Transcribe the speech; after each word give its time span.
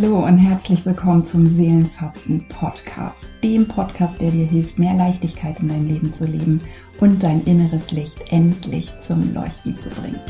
Hallo 0.00 0.24
und 0.24 0.38
herzlich 0.38 0.86
willkommen 0.86 1.24
zum 1.24 1.44
Seelenfasten 1.56 2.46
Podcast, 2.50 3.32
dem 3.42 3.66
Podcast, 3.66 4.20
der 4.20 4.30
dir 4.30 4.46
hilft, 4.46 4.78
mehr 4.78 4.94
Leichtigkeit 4.94 5.58
in 5.58 5.66
dein 5.66 5.88
Leben 5.88 6.14
zu 6.14 6.24
leben 6.24 6.60
und 7.00 7.20
dein 7.20 7.42
inneres 7.46 7.90
Licht 7.90 8.30
endlich 8.30 8.92
zum 9.00 9.34
Leuchten 9.34 9.76
zu 9.76 9.88
bringen. 9.88 10.20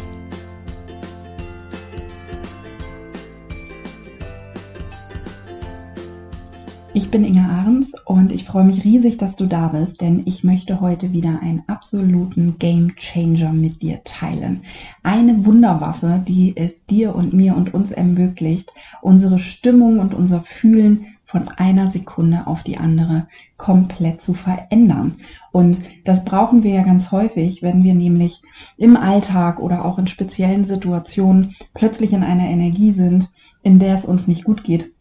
Ich 7.08 7.12
bin 7.12 7.24
Inge 7.24 7.48
Ahrens 7.48 7.94
und 8.04 8.32
ich 8.32 8.44
freue 8.44 8.66
mich 8.66 8.84
riesig, 8.84 9.16
dass 9.16 9.34
du 9.34 9.46
da 9.46 9.68
bist, 9.68 10.02
denn 10.02 10.24
ich 10.26 10.44
möchte 10.44 10.82
heute 10.82 11.10
wieder 11.10 11.40
einen 11.40 11.62
absoluten 11.66 12.58
Game 12.58 12.96
Changer 12.96 13.54
mit 13.54 13.80
dir 13.80 14.04
teilen. 14.04 14.60
Eine 15.02 15.46
Wunderwaffe, 15.46 16.22
die 16.28 16.54
es 16.54 16.84
dir 16.84 17.14
und 17.14 17.32
mir 17.32 17.56
und 17.56 17.72
uns 17.72 17.92
ermöglicht, 17.92 18.74
unsere 19.00 19.38
Stimmung 19.38 20.00
und 20.00 20.12
unser 20.12 20.42
Fühlen 20.42 21.06
von 21.24 21.48
einer 21.48 21.88
Sekunde 21.88 22.46
auf 22.46 22.62
die 22.62 22.76
andere 22.76 23.26
komplett 23.56 24.20
zu 24.20 24.34
verändern. 24.34 25.14
Und 25.50 25.78
das 26.04 26.26
brauchen 26.26 26.62
wir 26.62 26.72
ja 26.72 26.82
ganz 26.82 27.10
häufig, 27.10 27.62
wenn 27.62 27.84
wir 27.84 27.94
nämlich 27.94 28.42
im 28.76 28.98
Alltag 28.98 29.60
oder 29.60 29.86
auch 29.86 29.98
in 29.98 30.08
speziellen 30.08 30.66
Situationen 30.66 31.54
plötzlich 31.72 32.12
in 32.12 32.22
einer 32.22 32.48
Energie 32.50 32.92
sind, 32.92 33.30
in 33.62 33.78
der 33.78 33.94
es 33.94 34.04
uns 34.04 34.28
nicht 34.28 34.44
gut 34.44 34.62
geht 34.62 34.92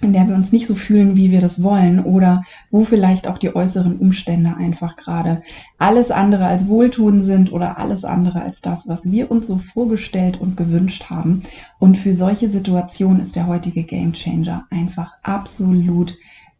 in 0.00 0.12
der 0.12 0.26
wir 0.28 0.34
uns 0.34 0.52
nicht 0.52 0.66
so 0.66 0.74
fühlen, 0.74 1.16
wie 1.16 1.30
wir 1.30 1.40
das 1.40 1.62
wollen 1.62 2.00
oder 2.00 2.42
wo 2.70 2.84
vielleicht 2.84 3.28
auch 3.28 3.38
die 3.38 3.54
äußeren 3.54 3.98
Umstände 3.98 4.56
einfach 4.56 4.96
gerade 4.96 5.42
alles 5.78 6.10
andere 6.10 6.46
als 6.46 6.66
wohltuend 6.66 7.22
sind 7.24 7.52
oder 7.52 7.78
alles 7.78 8.04
andere 8.04 8.42
als 8.42 8.60
das, 8.60 8.88
was 8.88 9.04
wir 9.04 9.30
uns 9.30 9.46
so 9.46 9.58
vorgestellt 9.58 10.40
und 10.40 10.56
gewünscht 10.56 11.10
haben. 11.10 11.42
Und 11.78 11.96
für 11.96 12.12
solche 12.12 12.50
Situationen 12.50 13.22
ist 13.22 13.36
der 13.36 13.46
heutige 13.46 13.84
Game 13.84 14.12
Changer 14.12 14.66
einfach 14.70 15.12
absolut 15.22 16.16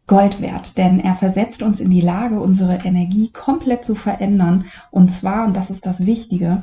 Gold 0.07 0.39
wert, 0.39 0.77
denn 0.77 0.99
er 0.99 1.15
versetzt 1.15 1.63
uns 1.63 1.79
in 1.79 1.89
die 1.89 2.01
Lage, 2.01 2.39
unsere 2.39 2.75
Energie 2.85 3.31
komplett 3.31 3.83
zu 3.83 3.95
verändern. 3.95 4.65
Und 4.91 5.09
zwar, 5.09 5.47
und 5.47 5.57
das 5.57 5.71
ist 5.71 5.87
das 5.87 6.05
Wichtige, 6.05 6.61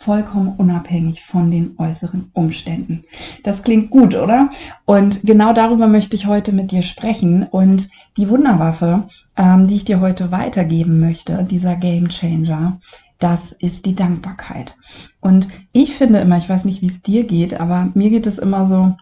vollkommen 0.00 0.54
unabhängig 0.56 1.22
von 1.22 1.50
den 1.50 1.74
äußeren 1.76 2.30
Umständen. 2.32 3.04
Das 3.44 3.62
klingt 3.62 3.90
gut, 3.90 4.14
oder? 4.14 4.48
Und 4.86 5.20
genau 5.24 5.52
darüber 5.52 5.88
möchte 5.88 6.16
ich 6.16 6.26
heute 6.26 6.52
mit 6.52 6.70
dir 6.70 6.80
sprechen. 6.80 7.42
Und 7.42 7.88
die 8.16 8.30
Wunderwaffe, 8.30 9.04
ähm, 9.36 9.68
die 9.68 9.76
ich 9.76 9.84
dir 9.84 10.00
heute 10.00 10.30
weitergeben 10.30 11.00
möchte, 11.00 11.44
dieser 11.44 11.76
Game 11.76 12.08
Changer, 12.08 12.80
das 13.18 13.52
ist 13.52 13.84
die 13.84 13.94
Dankbarkeit. 13.94 14.74
Und 15.20 15.48
ich 15.72 15.94
finde 15.94 16.20
immer, 16.20 16.38
ich 16.38 16.48
weiß 16.48 16.64
nicht, 16.64 16.80
wie 16.80 16.88
es 16.88 17.02
dir 17.02 17.24
geht, 17.24 17.60
aber 17.60 17.90
mir 17.92 18.08
geht 18.08 18.26
es 18.26 18.38
immer 18.38 18.64
so, 18.66 18.96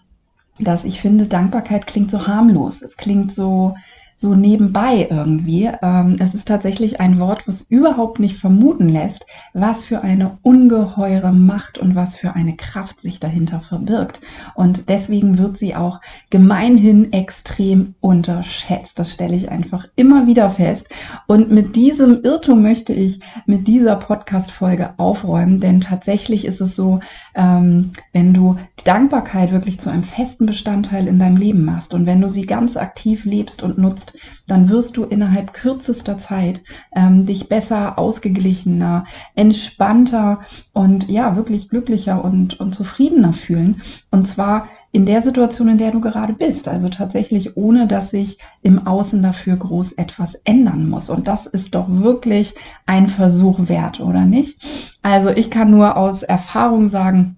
dass 0.58 0.84
ich 0.84 1.00
finde, 1.00 1.26
Dankbarkeit 1.26 1.86
klingt 1.86 2.10
so 2.10 2.26
harmlos. 2.26 2.82
Es 2.82 2.96
klingt 2.96 3.32
so, 3.32 3.76
so 4.20 4.34
nebenbei 4.34 5.06
irgendwie. 5.08 5.70
Ähm, 5.80 6.16
es 6.18 6.34
ist 6.34 6.48
tatsächlich 6.48 6.98
ein 6.98 7.20
Wort, 7.20 7.46
was 7.46 7.62
überhaupt 7.62 8.18
nicht 8.18 8.36
vermuten 8.36 8.88
lässt, 8.88 9.24
was 9.54 9.84
für 9.84 10.02
eine 10.02 10.38
ungeheure 10.42 11.32
Macht 11.32 11.78
und 11.78 11.94
was 11.94 12.16
für 12.16 12.34
eine 12.34 12.56
Kraft 12.56 13.00
sich 13.00 13.20
dahinter 13.20 13.60
verbirgt. 13.60 14.20
Und 14.56 14.88
deswegen 14.88 15.38
wird 15.38 15.58
sie 15.58 15.76
auch 15.76 16.00
gemeinhin 16.30 17.12
extrem 17.12 17.94
unterschätzt. 18.00 18.98
Das 18.98 19.12
stelle 19.12 19.36
ich 19.36 19.52
einfach 19.52 19.86
immer 19.94 20.26
wieder 20.26 20.50
fest. 20.50 20.88
Und 21.28 21.52
mit 21.52 21.76
diesem 21.76 22.24
Irrtum 22.24 22.60
möchte 22.60 22.92
ich 22.92 23.20
mit 23.46 23.68
dieser 23.68 23.94
Podcast-Folge 23.94 24.94
aufräumen, 24.96 25.60
denn 25.60 25.80
tatsächlich 25.80 26.44
ist 26.44 26.60
es 26.60 26.74
so, 26.74 26.98
ähm, 27.36 27.92
wenn 28.12 28.34
du 28.34 28.56
die 28.80 28.84
Dankbarkeit 28.84 29.52
wirklich 29.52 29.78
zu 29.78 29.90
einem 29.90 30.02
festen 30.02 30.46
Bestandteil 30.46 31.06
in 31.06 31.20
deinem 31.20 31.36
Leben 31.36 31.64
machst 31.64 31.94
und 31.94 32.04
wenn 32.04 32.20
du 32.20 32.28
sie 32.28 32.42
ganz 32.42 32.76
aktiv 32.76 33.24
lebst 33.24 33.62
und 33.62 33.78
nutzt, 33.78 34.07
kannst, 34.08 34.26
dann 34.46 34.68
wirst 34.68 34.96
du 34.96 35.04
innerhalb 35.04 35.52
kürzester 35.52 36.18
Zeit 36.18 36.62
ähm, 36.94 37.26
dich 37.26 37.48
besser, 37.48 37.98
ausgeglichener, 37.98 39.04
entspannter 39.34 40.40
und 40.72 41.08
ja, 41.08 41.36
wirklich 41.36 41.68
glücklicher 41.68 42.24
und, 42.24 42.58
und 42.60 42.74
zufriedener 42.74 43.32
fühlen. 43.32 43.82
Und 44.10 44.26
zwar 44.26 44.68
in 44.90 45.04
der 45.04 45.22
Situation, 45.22 45.68
in 45.68 45.78
der 45.78 45.90
du 45.90 46.00
gerade 46.00 46.32
bist. 46.32 46.66
Also 46.66 46.88
tatsächlich 46.88 47.56
ohne, 47.56 47.86
dass 47.86 48.10
sich 48.10 48.38
im 48.62 48.86
Außen 48.86 49.22
dafür 49.22 49.56
groß 49.56 49.92
etwas 49.92 50.34
ändern 50.44 50.88
muss. 50.88 51.10
Und 51.10 51.28
das 51.28 51.46
ist 51.46 51.74
doch 51.74 51.86
wirklich 51.88 52.54
ein 52.86 53.06
Versuch 53.06 53.68
wert, 53.68 54.00
oder 54.00 54.24
nicht? 54.24 54.58
Also 55.02 55.28
ich 55.28 55.50
kann 55.50 55.70
nur 55.70 55.96
aus 55.96 56.22
Erfahrung 56.22 56.88
sagen, 56.88 57.36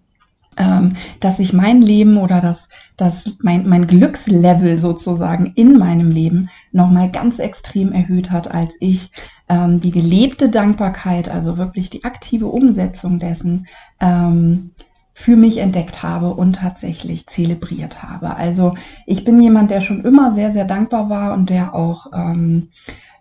ähm, 0.56 0.94
dass 1.19 1.38
sich 1.38 1.52
mein 1.52 1.82
Leben 1.82 2.19
oder 2.19 2.41
das, 2.41 2.69
das 3.00 3.37
mein, 3.41 3.69
mein 3.69 3.87
Glückslevel 3.87 4.78
sozusagen 4.78 5.47
in 5.55 5.78
meinem 5.78 6.11
Leben 6.11 6.50
nochmal 6.72 7.11
ganz 7.11 7.38
extrem 7.38 7.93
erhöht 7.93 8.31
hat, 8.31 8.53
als 8.53 8.77
ich 8.81 9.11
ähm, 9.49 9.81
die 9.81 9.91
gelebte 9.91 10.49
Dankbarkeit, 10.49 11.28
also 11.28 11.56
wirklich 11.56 11.91
die 11.91 12.05
aktive 12.05 12.47
Umsetzung 12.47 13.19
dessen, 13.19 13.66
ähm, 14.00 14.72
für 15.12 15.37
mich 15.37 15.59
entdeckt 15.59 16.03
habe 16.03 16.33
und 16.33 16.56
tatsächlich 16.56 17.27
zelebriert 17.27 18.03
habe. 18.03 18.37
Also 18.37 18.75
ich 19.06 19.22
bin 19.25 19.41
jemand, 19.43 19.71
der 19.71 19.82
schon 19.82 20.03
immer 20.05 20.32
sehr, 20.32 20.50
sehr 20.53 20.65
dankbar 20.65 21.11
war 21.11 21.34
und 21.34 21.50
der 21.50 21.75
auch 21.75 22.06
ähm, 22.15 22.69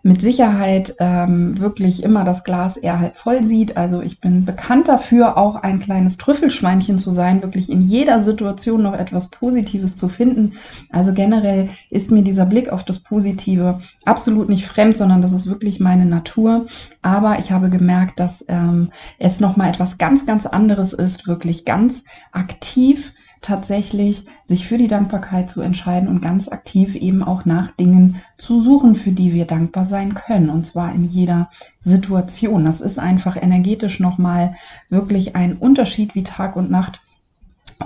mit 0.02 0.20
Sicherheit 0.20 0.94
ähm, 0.98 1.58
wirklich 1.58 2.02
immer 2.02 2.24
das 2.24 2.42
Glas 2.44 2.76
eher 2.76 2.98
halb 2.98 3.16
voll 3.16 3.46
sieht. 3.46 3.76
Also 3.76 4.00
ich 4.00 4.20
bin 4.20 4.44
bekannt 4.44 4.88
dafür, 4.88 5.36
auch 5.36 5.56
ein 5.56 5.80
kleines 5.80 6.16
Trüffelschweinchen 6.16 6.98
zu 6.98 7.12
sein, 7.12 7.42
wirklich 7.42 7.70
in 7.70 7.82
jeder 7.82 8.22
Situation 8.22 8.82
noch 8.82 8.94
etwas 8.94 9.28
Positives 9.28 9.96
zu 9.96 10.08
finden. 10.08 10.54
Also 10.90 11.12
generell 11.12 11.68
ist 11.90 12.10
mir 12.10 12.22
dieser 12.22 12.46
Blick 12.46 12.70
auf 12.70 12.84
das 12.84 13.00
Positive 13.00 13.80
absolut 14.04 14.48
nicht 14.48 14.66
fremd, 14.66 14.96
sondern 14.96 15.20
das 15.20 15.32
ist 15.32 15.46
wirklich 15.46 15.80
meine 15.80 16.06
Natur. 16.06 16.66
Aber 17.02 17.38
ich 17.38 17.52
habe 17.52 17.68
gemerkt, 17.68 18.20
dass 18.20 18.44
ähm, 18.48 18.90
es 19.18 19.40
nochmal 19.40 19.70
etwas 19.70 19.98
ganz, 19.98 20.24
ganz 20.24 20.46
anderes 20.46 20.92
ist, 20.92 21.26
wirklich 21.26 21.64
ganz 21.64 22.04
aktiv 22.32 23.12
tatsächlich 23.40 24.26
sich 24.44 24.66
für 24.66 24.76
die 24.76 24.88
Dankbarkeit 24.88 25.50
zu 25.50 25.60
entscheiden 25.62 26.08
und 26.08 26.20
ganz 26.20 26.48
aktiv 26.48 26.94
eben 26.94 27.22
auch 27.22 27.44
nach 27.44 27.70
Dingen 27.72 28.20
zu 28.36 28.60
suchen, 28.60 28.94
für 28.94 29.12
die 29.12 29.32
wir 29.32 29.46
dankbar 29.46 29.86
sein 29.86 30.14
können. 30.14 30.50
Und 30.50 30.66
zwar 30.66 30.94
in 30.94 31.04
jeder 31.04 31.50
Situation. 31.78 32.64
Das 32.64 32.80
ist 32.80 32.98
einfach 32.98 33.36
energetisch 33.36 34.00
nochmal 34.00 34.56
wirklich 34.88 35.36
ein 35.36 35.56
Unterschied 35.56 36.14
wie 36.14 36.24
Tag 36.24 36.56
und 36.56 36.70
Nacht. 36.70 37.00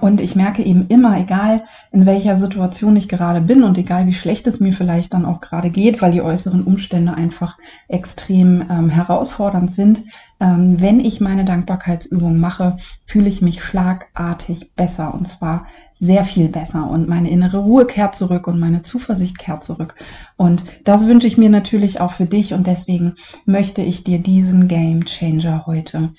Und 0.01 0.21
ich 0.21 0.35
merke 0.35 0.63
eben 0.63 0.87
immer, 0.89 1.19
egal 1.19 1.65
in 1.93 2.05
welcher 2.05 2.37
Situation 2.37 2.97
ich 2.97 3.09
gerade 3.09 3.41
bin 3.41 3.63
und 3.63 3.79
egal 3.79 4.07
wie 4.07 4.13
schlecht 4.13 4.47
es 4.47 4.61
mir 4.61 4.73
vielleicht 4.73 5.15
dann 5.15 5.25
auch 5.25 5.41
gerade 5.41 5.71
geht, 5.71 6.03
weil 6.03 6.11
die 6.11 6.23
äußeren 6.23 6.65
Umstände 6.65 7.15
einfach 7.15 7.57
extrem 7.89 8.65
ähm, 8.69 8.91
herausfordernd 8.91 9.75
sind, 9.75 10.03
ähm, 10.41 10.81
wenn 10.81 11.01
ich 11.01 11.21
meine 11.21 11.45
Dankbarkeitsübung 11.45 12.39
mache, 12.39 12.77
fühle 13.07 13.29
ich 13.29 13.41
mich 13.41 13.63
schlagartig 13.63 14.73
besser 14.75 15.15
und 15.15 15.29
zwar 15.29 15.67
sehr 16.01 16.25
viel 16.25 16.49
besser 16.49 16.91
und 16.91 17.09
meine 17.09 17.31
innere 17.31 17.59
Ruhe 17.59 17.87
kehrt 17.87 18.17
zurück 18.17 18.49
und 18.49 18.59
meine 18.59 18.83
Zuversicht 18.83 19.39
kehrt 19.39 19.63
zurück. 19.63 19.95
Und 20.37 20.65
das 20.83 21.07
wünsche 21.07 21.29
ich 21.29 21.39
mir 21.39 21.51
natürlich 21.51 22.01
auch 22.01 22.13
für 22.13 22.27
dich 22.27 22.53
und 22.53 22.67
deswegen 22.67 23.15
möchte 23.47 23.81
ich 23.81 24.03
dir 24.03 24.19
diesen 24.19 24.67
Game 24.67 25.05
Changer 25.05 25.67
heute 25.67 26.13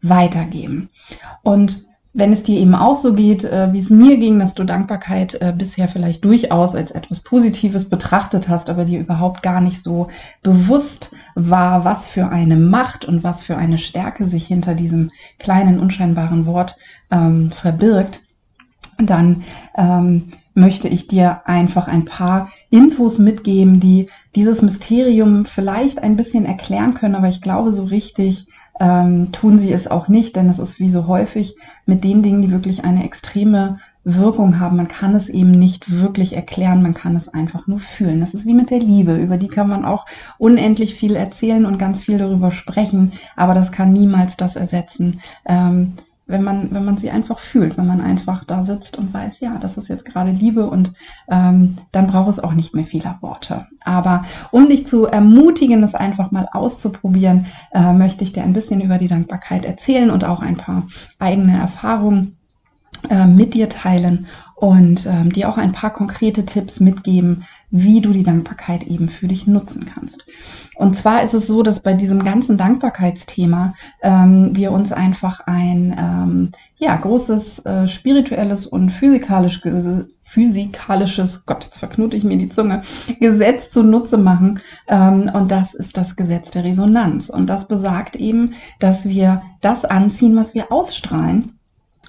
weitergeben. 0.00 0.88
Und 1.42 1.87
wenn 2.14 2.32
es 2.32 2.42
dir 2.42 2.58
eben 2.58 2.74
auch 2.74 2.96
so 2.96 3.14
geht, 3.14 3.44
äh, 3.44 3.72
wie 3.72 3.80
es 3.80 3.90
mir 3.90 4.16
ging, 4.16 4.38
dass 4.38 4.54
du 4.54 4.64
Dankbarkeit 4.64 5.34
äh, 5.34 5.52
bisher 5.56 5.88
vielleicht 5.88 6.24
durchaus 6.24 6.74
als 6.74 6.90
etwas 6.90 7.20
Positives 7.20 7.88
betrachtet 7.88 8.48
hast, 8.48 8.70
aber 8.70 8.84
dir 8.84 8.98
überhaupt 8.98 9.42
gar 9.42 9.60
nicht 9.60 9.82
so 9.82 10.08
bewusst 10.42 11.10
war, 11.34 11.84
was 11.84 12.06
für 12.06 12.28
eine 12.28 12.56
Macht 12.56 13.04
und 13.04 13.22
was 13.24 13.42
für 13.42 13.56
eine 13.56 13.78
Stärke 13.78 14.26
sich 14.26 14.46
hinter 14.46 14.74
diesem 14.74 15.10
kleinen, 15.38 15.78
unscheinbaren 15.78 16.46
Wort 16.46 16.76
ähm, 17.10 17.52
verbirgt, 17.52 18.22
dann 18.98 19.44
ähm, 19.76 20.32
möchte 20.54 20.88
ich 20.88 21.06
dir 21.06 21.42
einfach 21.46 21.86
ein 21.86 22.04
paar 22.04 22.50
Infos 22.68 23.18
mitgeben, 23.18 23.78
die 23.78 24.08
dieses 24.34 24.60
Mysterium 24.60 25.44
vielleicht 25.44 26.02
ein 26.02 26.16
bisschen 26.16 26.44
erklären 26.46 26.94
können, 26.94 27.14
aber 27.14 27.28
ich 27.28 27.40
glaube 27.40 27.72
so 27.72 27.84
richtig 27.84 28.47
ähm, 28.80 29.32
tun 29.32 29.58
sie 29.58 29.72
es 29.72 29.86
auch 29.86 30.08
nicht, 30.08 30.36
denn 30.36 30.48
es 30.48 30.58
ist 30.58 30.80
wie 30.80 30.90
so 30.90 31.06
häufig 31.06 31.56
mit 31.86 32.04
den 32.04 32.22
Dingen, 32.22 32.42
die 32.42 32.50
wirklich 32.50 32.84
eine 32.84 33.04
extreme 33.04 33.78
Wirkung 34.04 34.58
haben. 34.58 34.76
Man 34.76 34.88
kann 34.88 35.14
es 35.14 35.28
eben 35.28 35.50
nicht 35.50 36.00
wirklich 36.00 36.34
erklären, 36.34 36.82
man 36.82 36.94
kann 36.94 37.16
es 37.16 37.28
einfach 37.28 37.66
nur 37.66 37.80
fühlen. 37.80 38.20
Das 38.20 38.34
ist 38.34 38.46
wie 38.46 38.54
mit 38.54 38.70
der 38.70 38.78
Liebe, 38.78 39.16
über 39.16 39.36
die 39.36 39.48
kann 39.48 39.68
man 39.68 39.84
auch 39.84 40.06
unendlich 40.38 40.94
viel 40.94 41.14
erzählen 41.16 41.66
und 41.66 41.78
ganz 41.78 42.04
viel 42.04 42.18
darüber 42.18 42.50
sprechen, 42.50 43.12
aber 43.36 43.54
das 43.54 43.72
kann 43.72 43.92
niemals 43.92 44.36
das 44.36 44.56
ersetzen, 44.56 45.20
ähm, 45.44 45.94
wenn 46.28 46.42
man, 46.42 46.68
wenn 46.72 46.84
man 46.84 46.98
sie 46.98 47.10
einfach 47.10 47.38
fühlt, 47.38 47.76
wenn 47.78 47.86
man 47.86 48.00
einfach 48.00 48.44
da 48.44 48.64
sitzt 48.64 48.98
und 48.98 49.12
weiß, 49.12 49.40
ja, 49.40 49.58
das 49.58 49.78
ist 49.78 49.88
jetzt 49.88 50.04
gerade 50.04 50.30
Liebe 50.30 50.66
und 50.66 50.92
ähm, 51.28 51.76
dann 51.90 52.06
braucht 52.06 52.28
es 52.28 52.38
auch 52.38 52.52
nicht 52.52 52.74
mehr 52.74 52.84
viele 52.84 53.16
Worte. 53.22 53.66
Aber 53.80 54.24
um 54.50 54.68
dich 54.68 54.86
zu 54.86 55.06
ermutigen, 55.06 55.80
das 55.80 55.94
einfach 55.94 56.30
mal 56.30 56.46
auszuprobieren, 56.52 57.46
äh, 57.72 57.92
möchte 57.94 58.24
ich 58.24 58.32
dir 58.32 58.42
ein 58.42 58.52
bisschen 58.52 58.82
über 58.82 58.98
die 58.98 59.08
Dankbarkeit 59.08 59.64
erzählen 59.64 60.10
und 60.10 60.24
auch 60.24 60.40
ein 60.40 60.58
paar 60.58 60.86
eigene 61.18 61.58
Erfahrungen 61.58 62.36
äh, 63.08 63.26
mit 63.26 63.54
dir 63.54 63.68
teilen 63.70 64.26
und 64.60 65.06
ähm, 65.06 65.30
dir 65.32 65.48
auch 65.48 65.56
ein 65.56 65.72
paar 65.72 65.92
konkrete 65.92 66.44
Tipps 66.44 66.80
mitgeben, 66.80 67.44
wie 67.70 68.00
du 68.00 68.12
die 68.12 68.24
Dankbarkeit 68.24 68.82
eben 68.84 69.08
für 69.08 69.28
dich 69.28 69.46
nutzen 69.46 69.86
kannst. 69.92 70.24
Und 70.74 70.96
zwar 70.96 71.22
ist 71.22 71.34
es 71.34 71.46
so, 71.46 71.62
dass 71.62 71.80
bei 71.80 71.94
diesem 71.94 72.24
ganzen 72.24 72.56
Dankbarkeitsthema 72.56 73.74
ähm, 74.02 74.56
wir 74.56 74.72
uns 74.72 74.90
einfach 74.90 75.46
ein 75.46 75.94
ähm, 75.96 76.50
ja, 76.76 76.96
großes 76.96 77.60
äh, 77.66 77.86
spirituelles 77.86 78.66
und 78.66 78.90
physikalisch, 78.90 79.60
physikalisches, 80.22 81.46
Gott, 81.46 81.64
jetzt 81.64 81.78
verknute 81.78 82.16
ich 82.16 82.24
mir 82.24 82.36
die 82.36 82.48
Zunge, 82.48 82.82
Gesetz 83.20 83.70
zunutze 83.70 84.18
machen. 84.18 84.60
Ähm, 84.88 85.30
und 85.32 85.52
das 85.52 85.74
ist 85.74 85.96
das 85.96 86.16
Gesetz 86.16 86.50
der 86.50 86.64
Resonanz. 86.64 87.30
Und 87.30 87.46
das 87.46 87.68
besagt 87.68 88.16
eben, 88.16 88.54
dass 88.80 89.08
wir 89.08 89.42
das 89.60 89.84
anziehen, 89.84 90.34
was 90.34 90.54
wir 90.54 90.72
ausstrahlen 90.72 91.57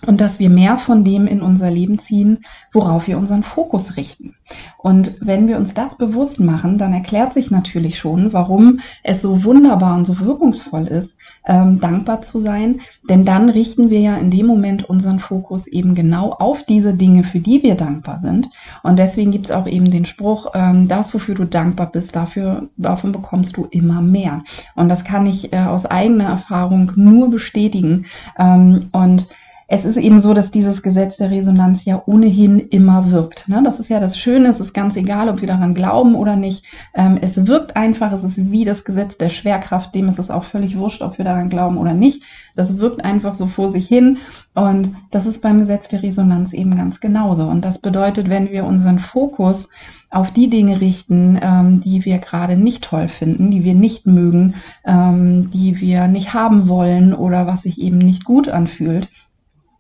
und 0.06 0.22
dass 0.22 0.40
wir 0.40 0.50
mehr 0.50 0.78
von 0.78 1.04
dem 1.04 1.28
in 1.28 1.42
unser 1.42 1.70
Leben 1.70 2.00
ziehen, 2.00 2.40
worauf 2.72 3.08
wir 3.08 3.18
unseren 3.18 3.44
Fokus 3.44 3.98
richten. 3.98 4.36
Und 4.78 5.16
wenn 5.20 5.48
wir 5.48 5.58
uns 5.58 5.74
das 5.74 5.98
bewusst 5.98 6.40
machen, 6.40 6.78
dann 6.78 6.94
erklärt 6.94 7.34
sich 7.34 7.52
natürlich 7.52 7.98
schon, 7.98 8.34
warum 8.34 8.80
es 9.04 9.22
so 9.22 9.44
wunderbar 9.44 9.96
und 9.96 10.06
so 10.06 10.20
wirkungsvoll 10.20 10.88
ist, 10.88 11.18
ähm, 11.46 11.80
dankbar 11.80 12.22
zu 12.22 12.42
sein. 12.42 12.82
Denn 13.10 13.26
dann 13.26 13.50
richten 13.50 13.90
wir 13.90 14.00
ja 14.00 14.16
in 14.18 14.32
dem 14.32 14.46
Moment 14.46 14.90
unseren 14.90 15.20
Fokus 15.20 15.68
eben 15.68 15.96
genau 15.96 16.32
auf 16.32 16.64
diese 16.64 16.94
Dinge, 16.94 17.24
für 17.24 17.40
die 17.40 17.62
wir 17.62 17.76
dankbar 17.76 18.20
sind. 18.22 18.50
Und 18.82 18.98
deswegen 18.98 19.32
gibt 19.32 19.46
es 19.48 19.52
auch 19.52 19.68
eben 19.68 19.92
den 19.92 20.06
Spruch, 20.06 20.48
ähm, 20.54 20.88
das, 20.88 21.14
wofür 21.14 21.36
du 21.36 21.46
dankbar 21.46 21.92
bist, 21.92 22.16
dafür, 22.16 22.70
davon 22.78 23.12
bekommst 23.12 23.58
du 23.58 23.68
immer 23.70 24.02
mehr. 24.02 24.44
Und 24.76 24.90
das 24.90 25.04
kann 25.04 25.26
ich 25.26 25.54
äh, 25.54 25.58
aus 25.58 25.86
eigener 25.86 26.26
Erfahrung 26.26 26.94
nur 26.96 27.30
bestätigen. 27.30 28.06
Ähm, 28.38 28.88
und 28.92 29.28
es 29.72 29.86
ist 29.86 29.98
eben 29.98 30.20
so, 30.20 30.34
dass 30.34 30.50
dieses 30.50 30.82
Gesetz 30.82 31.18
der 31.18 31.30
Resonanz 31.30 31.86
ja 31.86 32.02
ohnehin 32.08 32.58
immer 32.58 33.12
wirkt. 33.12 33.48
Ne? 33.48 33.62
Das 33.64 33.80
ist 33.80 33.88
ja 33.88 34.00
das 34.00 34.18
Schöne, 34.18 34.50
es 34.50 34.60
ist 34.60 34.74
ganz 34.74 34.96
egal, 34.96 35.30
ob 35.30 35.42
wir 35.42 35.48
daran 35.48 35.76
glauben 35.76 36.16
oder 36.16 36.36
nicht. 36.36 36.66
Ähm, 36.96 37.20
es 37.22 37.46
wirkt 37.46 37.76
einfach, 37.76 38.12
es 38.12 38.24
ist 38.24 38.52
wie 38.52 38.66
das 38.66 38.84
Gesetz 38.84 39.18
der 39.18 39.30
Schwerkraft, 39.30 39.94
dem 39.94 40.10
ist 40.10 40.18
es 40.18 40.32
auch 40.32 40.44
völlig 40.44 40.76
wurscht, 40.76 41.04
ob 41.04 41.20
wir 41.20 41.26
daran 41.26 41.50
glauben 41.50 41.78
oder 41.78 41.94
nicht. 41.94 42.24
Das 42.56 42.80
wirkt 42.80 43.06
einfach 43.06 43.36
so 43.36 43.46
vor 43.46 43.72
sich 43.72 43.88
hin 43.88 44.18
und 44.56 44.96
das 45.12 45.28
ist 45.28 45.40
beim 45.44 45.60
Gesetz 45.60 45.88
der 45.88 46.02
Resonanz 46.02 46.52
eben 46.52 46.76
ganz 46.76 47.00
genauso. 47.00 47.44
Und 47.44 47.64
das 47.64 47.78
bedeutet, 47.78 48.28
wenn 48.28 48.50
wir 48.50 48.66
unseren 48.66 48.98
Fokus 48.98 49.70
auf 50.10 50.32
die 50.32 50.50
Dinge 50.50 50.82
richten, 50.82 51.40
ähm, 51.40 51.80
die 51.82 52.04
wir 52.06 52.18
gerade 52.18 52.58
nicht 52.58 52.86
toll 52.86 53.08
finden, 53.08 53.52
die 53.52 53.64
wir 53.64 53.76
nicht 53.76 54.08
mögen, 54.08 54.56
ähm, 54.84 55.52
die 55.52 55.80
wir 55.80 56.08
nicht 56.08 56.34
haben 56.34 56.68
wollen 56.68 57.14
oder 57.14 57.46
was 57.46 57.62
sich 57.62 57.80
eben 57.80 58.00
nicht 58.00 58.24
gut 58.24 58.50
anfühlt, 58.50 59.08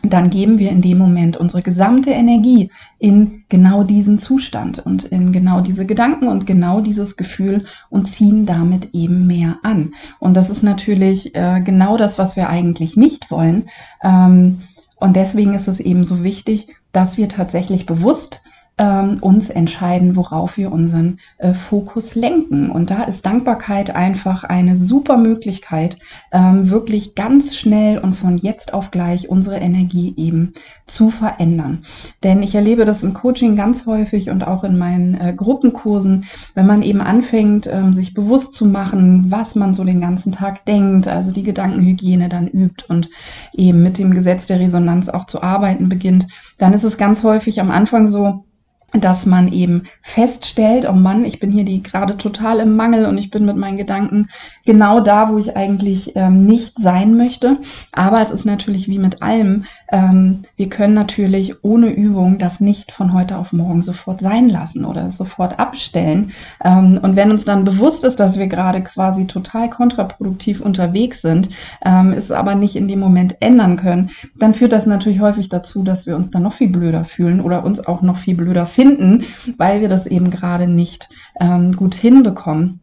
dann 0.01 0.29
geben 0.29 0.59
wir 0.59 0.69
in 0.69 0.81
dem 0.81 0.97
Moment 0.97 1.35
unsere 1.35 1.61
gesamte 1.61 2.11
Energie 2.11 2.71
in 2.99 3.43
genau 3.49 3.83
diesen 3.83 4.19
Zustand 4.19 4.79
und 4.79 5.03
in 5.03 5.33
genau 5.33 5.59
diese 5.59 5.85
Gedanken 5.85 6.29
und 6.29 6.45
genau 6.45 6.79
dieses 6.79 7.17
Gefühl 7.17 7.65
und 7.89 8.07
ziehen 8.07 8.45
damit 8.45 8.93
eben 8.93 9.27
mehr 9.27 9.57
an. 9.63 9.93
Und 10.19 10.35
das 10.35 10.49
ist 10.49 10.63
natürlich 10.63 11.35
äh, 11.35 11.61
genau 11.61 11.97
das, 11.97 12.17
was 12.17 12.37
wir 12.37 12.49
eigentlich 12.49 12.95
nicht 12.95 13.29
wollen. 13.29 13.69
Ähm, 14.01 14.61
und 14.95 15.17
deswegen 15.17 15.53
ist 15.53 15.67
es 15.67 15.81
eben 15.81 16.05
so 16.05 16.23
wichtig, 16.23 16.75
dass 16.93 17.17
wir 17.17 17.27
tatsächlich 17.27 17.85
bewusst 17.85 18.41
ähm, 18.79 19.17
uns 19.19 19.49
entscheiden, 19.49 20.15
worauf 20.15 20.55
wir 20.57 20.71
unseren 20.71 21.19
äh, 21.37 21.53
Fokus 21.53 22.15
lenken. 22.15 22.71
Und 22.71 22.89
da 22.89 23.03
ist 23.03 23.25
Dankbarkeit 23.25 23.93
einfach 23.93 24.45
eine 24.45 24.77
super 24.77 25.17
Möglichkeit, 25.17 25.99
ähm, 26.31 26.69
wirklich 26.69 27.13
ganz 27.13 27.57
schnell 27.57 27.99
und 27.99 28.15
von 28.15 28.37
jetzt 28.37 28.73
auf 28.73 28.89
gleich 28.89 29.29
unsere 29.29 29.57
Energie 29.57 30.13
eben 30.15 30.53
zu 30.87 31.09
verändern. 31.09 31.83
Denn 32.23 32.41
ich 32.41 32.55
erlebe 32.55 32.85
das 32.85 33.03
im 33.03 33.13
Coaching 33.13 33.57
ganz 33.57 33.85
häufig 33.85 34.29
und 34.29 34.47
auch 34.47 34.63
in 34.63 34.77
meinen 34.77 35.13
äh, 35.15 35.33
Gruppenkursen, 35.35 36.25
wenn 36.55 36.65
man 36.65 36.81
eben 36.81 37.01
anfängt, 37.01 37.67
ähm, 37.67 37.93
sich 37.93 38.13
bewusst 38.13 38.53
zu 38.53 38.65
machen, 38.65 39.25
was 39.29 39.55
man 39.55 39.73
so 39.73 39.83
den 39.83 39.99
ganzen 39.99 40.31
Tag 40.31 40.65
denkt, 40.65 41.07
also 41.09 41.31
die 41.31 41.43
Gedankenhygiene 41.43 42.29
dann 42.29 42.47
übt 42.47 42.85
und 42.87 43.09
eben 43.53 43.83
mit 43.83 43.97
dem 43.97 44.13
Gesetz 44.13 44.47
der 44.47 44.61
Resonanz 44.61 45.09
auch 45.09 45.25
zu 45.25 45.43
arbeiten 45.43 45.89
beginnt, 45.89 46.27
dann 46.57 46.73
ist 46.73 46.85
es 46.85 46.97
ganz 46.97 47.23
häufig 47.23 47.59
am 47.59 47.71
Anfang 47.71 48.07
so, 48.07 48.45
dass 48.93 49.25
man 49.25 49.51
eben 49.51 49.83
feststellt, 50.01 50.87
oh 50.89 50.93
Mann, 50.93 51.25
ich 51.25 51.39
bin 51.39 51.51
hier 51.51 51.63
die 51.63 51.83
gerade 51.83 52.17
total 52.17 52.59
im 52.59 52.75
Mangel 52.75 53.05
und 53.05 53.17
ich 53.17 53.29
bin 53.29 53.45
mit 53.45 53.57
meinen 53.57 53.77
Gedanken 53.77 54.29
genau 54.65 54.99
da, 54.99 55.29
wo 55.29 55.37
ich 55.37 55.55
eigentlich 55.55 56.13
ähm, 56.15 56.45
nicht 56.45 56.73
sein 56.79 57.15
möchte. 57.15 57.57
Aber 57.91 58.21
es 58.21 58.31
ist 58.31 58.45
natürlich 58.45 58.87
wie 58.87 58.99
mit 58.99 59.21
allem, 59.21 59.65
ähm, 59.91 60.43
wir 60.55 60.69
können 60.69 60.93
natürlich 60.93 61.63
ohne 61.63 61.89
Übung 61.89 62.37
das 62.37 62.59
nicht 62.59 62.91
von 62.91 63.13
heute 63.13 63.37
auf 63.37 63.53
morgen 63.53 63.81
sofort 63.81 64.21
sein 64.21 64.49
lassen 64.49 64.85
oder 64.85 65.11
sofort 65.11 65.59
abstellen. 65.59 66.31
Ähm, 66.63 66.99
und 67.01 67.15
wenn 67.15 67.31
uns 67.31 67.45
dann 67.45 67.63
bewusst 67.63 68.03
ist, 68.03 68.19
dass 68.19 68.37
wir 68.37 68.47
gerade 68.47 68.81
quasi 68.83 69.25
total 69.25 69.69
kontraproduktiv 69.69 70.61
unterwegs 70.61 71.21
sind, 71.21 71.49
ähm, 71.83 72.11
es 72.11 72.31
aber 72.31 72.55
nicht 72.55 72.75
in 72.75 72.87
dem 72.87 72.99
Moment 72.99 73.37
ändern 73.39 73.77
können, 73.77 74.11
dann 74.37 74.53
führt 74.53 74.73
das 74.73 74.85
natürlich 74.85 75.19
häufig 75.19 75.49
dazu, 75.49 75.83
dass 75.83 76.05
wir 76.05 76.15
uns 76.15 76.31
dann 76.31 76.43
noch 76.43 76.53
viel 76.53 76.69
blöder 76.69 77.05
fühlen 77.05 77.41
oder 77.41 77.63
uns 77.63 77.79
auch 77.79 78.01
noch 78.01 78.17
viel 78.17 78.35
blöder 78.35 78.65
finden, 78.65 79.25
weil 79.57 79.81
wir 79.81 79.89
das 79.89 80.05
eben 80.05 80.29
gerade 80.29 80.67
nicht 80.67 81.09
ähm, 81.39 81.75
gut 81.75 81.95
hinbekommen. 81.95 82.81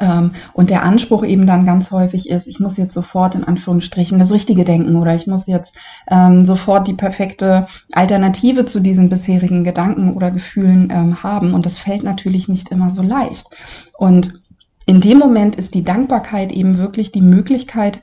Ähm, 0.00 0.32
und 0.52 0.70
der 0.70 0.82
Anspruch 0.82 1.24
eben 1.24 1.46
dann 1.46 1.66
ganz 1.66 1.90
häufig 1.90 2.28
ist, 2.28 2.46
ich 2.46 2.60
muss 2.60 2.76
jetzt 2.76 2.94
sofort 2.94 3.34
in 3.34 3.44
Anführungsstrichen 3.44 4.18
das 4.18 4.30
Richtige 4.30 4.64
denken 4.64 4.96
oder 4.96 5.14
ich 5.14 5.26
muss 5.26 5.46
jetzt 5.46 5.74
ähm, 6.08 6.44
sofort 6.44 6.88
die 6.88 6.94
perfekte 6.94 7.66
Alternative 7.92 8.66
zu 8.66 8.80
diesen 8.80 9.08
bisherigen 9.08 9.64
Gedanken 9.64 10.14
oder 10.14 10.30
Gefühlen 10.30 10.90
ähm, 10.90 11.22
haben. 11.22 11.54
Und 11.54 11.66
das 11.66 11.78
fällt 11.78 12.02
natürlich 12.02 12.48
nicht 12.48 12.70
immer 12.70 12.90
so 12.90 13.02
leicht. 13.02 13.46
Und 13.96 14.40
in 14.86 15.00
dem 15.00 15.18
Moment 15.18 15.56
ist 15.56 15.74
die 15.74 15.82
Dankbarkeit 15.82 16.52
eben 16.52 16.78
wirklich 16.78 17.10
die 17.10 17.20
Möglichkeit, 17.20 18.00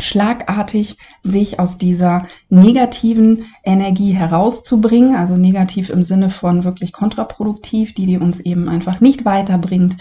schlagartig 0.00 0.96
sich 1.22 1.58
aus 1.58 1.78
dieser 1.78 2.26
negativen 2.48 3.44
Energie 3.64 4.12
herauszubringen, 4.12 5.16
also 5.16 5.36
negativ 5.36 5.90
im 5.90 6.02
Sinne 6.02 6.30
von 6.30 6.64
wirklich 6.64 6.92
kontraproduktiv, 6.92 7.94
die, 7.94 8.06
die 8.06 8.18
uns 8.18 8.40
eben 8.40 8.68
einfach 8.68 9.00
nicht 9.00 9.24
weiterbringt, 9.24 9.96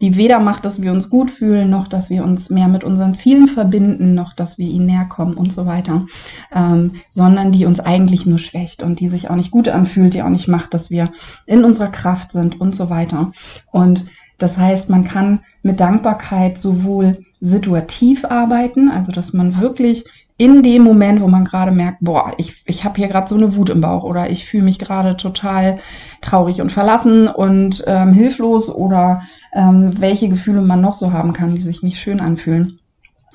die 0.00 0.16
weder 0.16 0.40
macht, 0.40 0.64
dass 0.64 0.80
wir 0.80 0.92
uns 0.92 1.10
gut 1.10 1.30
fühlen, 1.30 1.68
noch 1.68 1.88
dass 1.88 2.08
wir 2.08 2.24
uns 2.24 2.48
mehr 2.48 2.68
mit 2.68 2.84
unseren 2.84 3.14
Zielen 3.14 3.48
verbinden, 3.48 4.14
noch 4.14 4.34
dass 4.34 4.56
wir 4.56 4.66
ihnen 4.66 4.86
näher 4.86 5.04
kommen 5.04 5.34
und 5.34 5.52
so 5.52 5.66
weiter, 5.66 6.06
ähm, 6.54 6.92
sondern 7.10 7.52
die 7.52 7.66
uns 7.66 7.80
eigentlich 7.80 8.24
nur 8.26 8.38
schwächt 8.38 8.82
und 8.82 9.00
die 9.00 9.08
sich 9.08 9.28
auch 9.28 9.36
nicht 9.36 9.50
gut 9.50 9.68
anfühlt, 9.68 10.14
die 10.14 10.22
auch 10.22 10.30
nicht 10.30 10.48
macht, 10.48 10.72
dass 10.72 10.90
wir 10.90 11.10
in 11.46 11.64
unserer 11.64 11.88
Kraft 11.88 12.32
sind 12.32 12.60
und 12.60 12.74
so 12.74 12.88
weiter. 12.88 13.32
Und 13.70 14.04
das 14.40 14.56
heißt, 14.56 14.88
man 14.88 15.04
kann 15.04 15.40
mit 15.62 15.80
Dankbarkeit 15.80 16.58
sowohl 16.58 17.18
situativ 17.40 18.24
arbeiten, 18.24 18.90
also 18.90 19.12
dass 19.12 19.32
man 19.32 19.60
wirklich 19.60 20.04
in 20.38 20.62
dem 20.62 20.82
Moment, 20.82 21.20
wo 21.20 21.28
man 21.28 21.44
gerade 21.44 21.70
merkt, 21.70 21.98
boah, 22.00 22.32
ich, 22.38 22.62
ich 22.64 22.84
habe 22.84 22.96
hier 22.96 23.08
gerade 23.08 23.28
so 23.28 23.34
eine 23.34 23.56
Wut 23.56 23.68
im 23.68 23.82
Bauch 23.82 24.04
oder 24.04 24.30
ich 24.30 24.46
fühle 24.46 24.64
mich 24.64 24.78
gerade 24.78 25.18
total 25.18 25.80
traurig 26.22 26.62
und 26.62 26.72
verlassen 26.72 27.28
und 27.28 27.84
ähm, 27.86 28.14
hilflos 28.14 28.70
oder 28.70 29.20
ähm, 29.52 30.00
welche 30.00 30.30
Gefühle 30.30 30.62
man 30.62 30.80
noch 30.80 30.94
so 30.94 31.12
haben 31.12 31.34
kann, 31.34 31.54
die 31.54 31.60
sich 31.60 31.82
nicht 31.82 32.00
schön 32.00 32.20
anfühlen, 32.20 32.78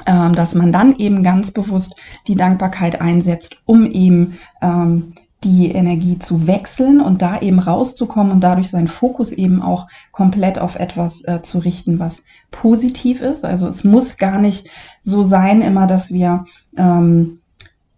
ähm, 0.07 0.33
dass 0.33 0.55
man 0.55 0.71
dann 0.71 0.95
eben 0.97 1.23
ganz 1.23 1.51
bewusst 1.51 1.95
die 2.27 2.35
Dankbarkeit 2.35 2.99
einsetzt, 2.99 3.57
um 3.65 3.85
eben 3.85 4.39
ähm, 4.63 5.13
die 5.45 5.71
Energie 5.71 6.17
zu 6.17 6.47
wechseln 6.47 6.99
und 6.99 7.21
da 7.21 7.39
eben 7.39 7.59
rauszukommen 7.59 8.31
und 8.31 8.41
dadurch 8.41 8.71
seinen 8.71 8.87
Fokus 8.87 9.31
eben 9.31 9.61
auch 9.61 9.87
komplett 10.11 10.57
auf 10.59 10.75
etwas 10.75 11.23
äh, 11.23 11.41
zu 11.43 11.59
richten, 11.59 11.99
was 11.99 12.23
positiv 12.49 13.21
ist. 13.21 13.45
Also 13.45 13.67
es 13.67 13.83
muss 13.83 14.17
gar 14.17 14.39
nicht 14.39 14.67
so 15.01 15.23
sein 15.23 15.61
immer, 15.61 15.85
dass 15.85 16.11
wir 16.11 16.45
ähm, 16.75 17.39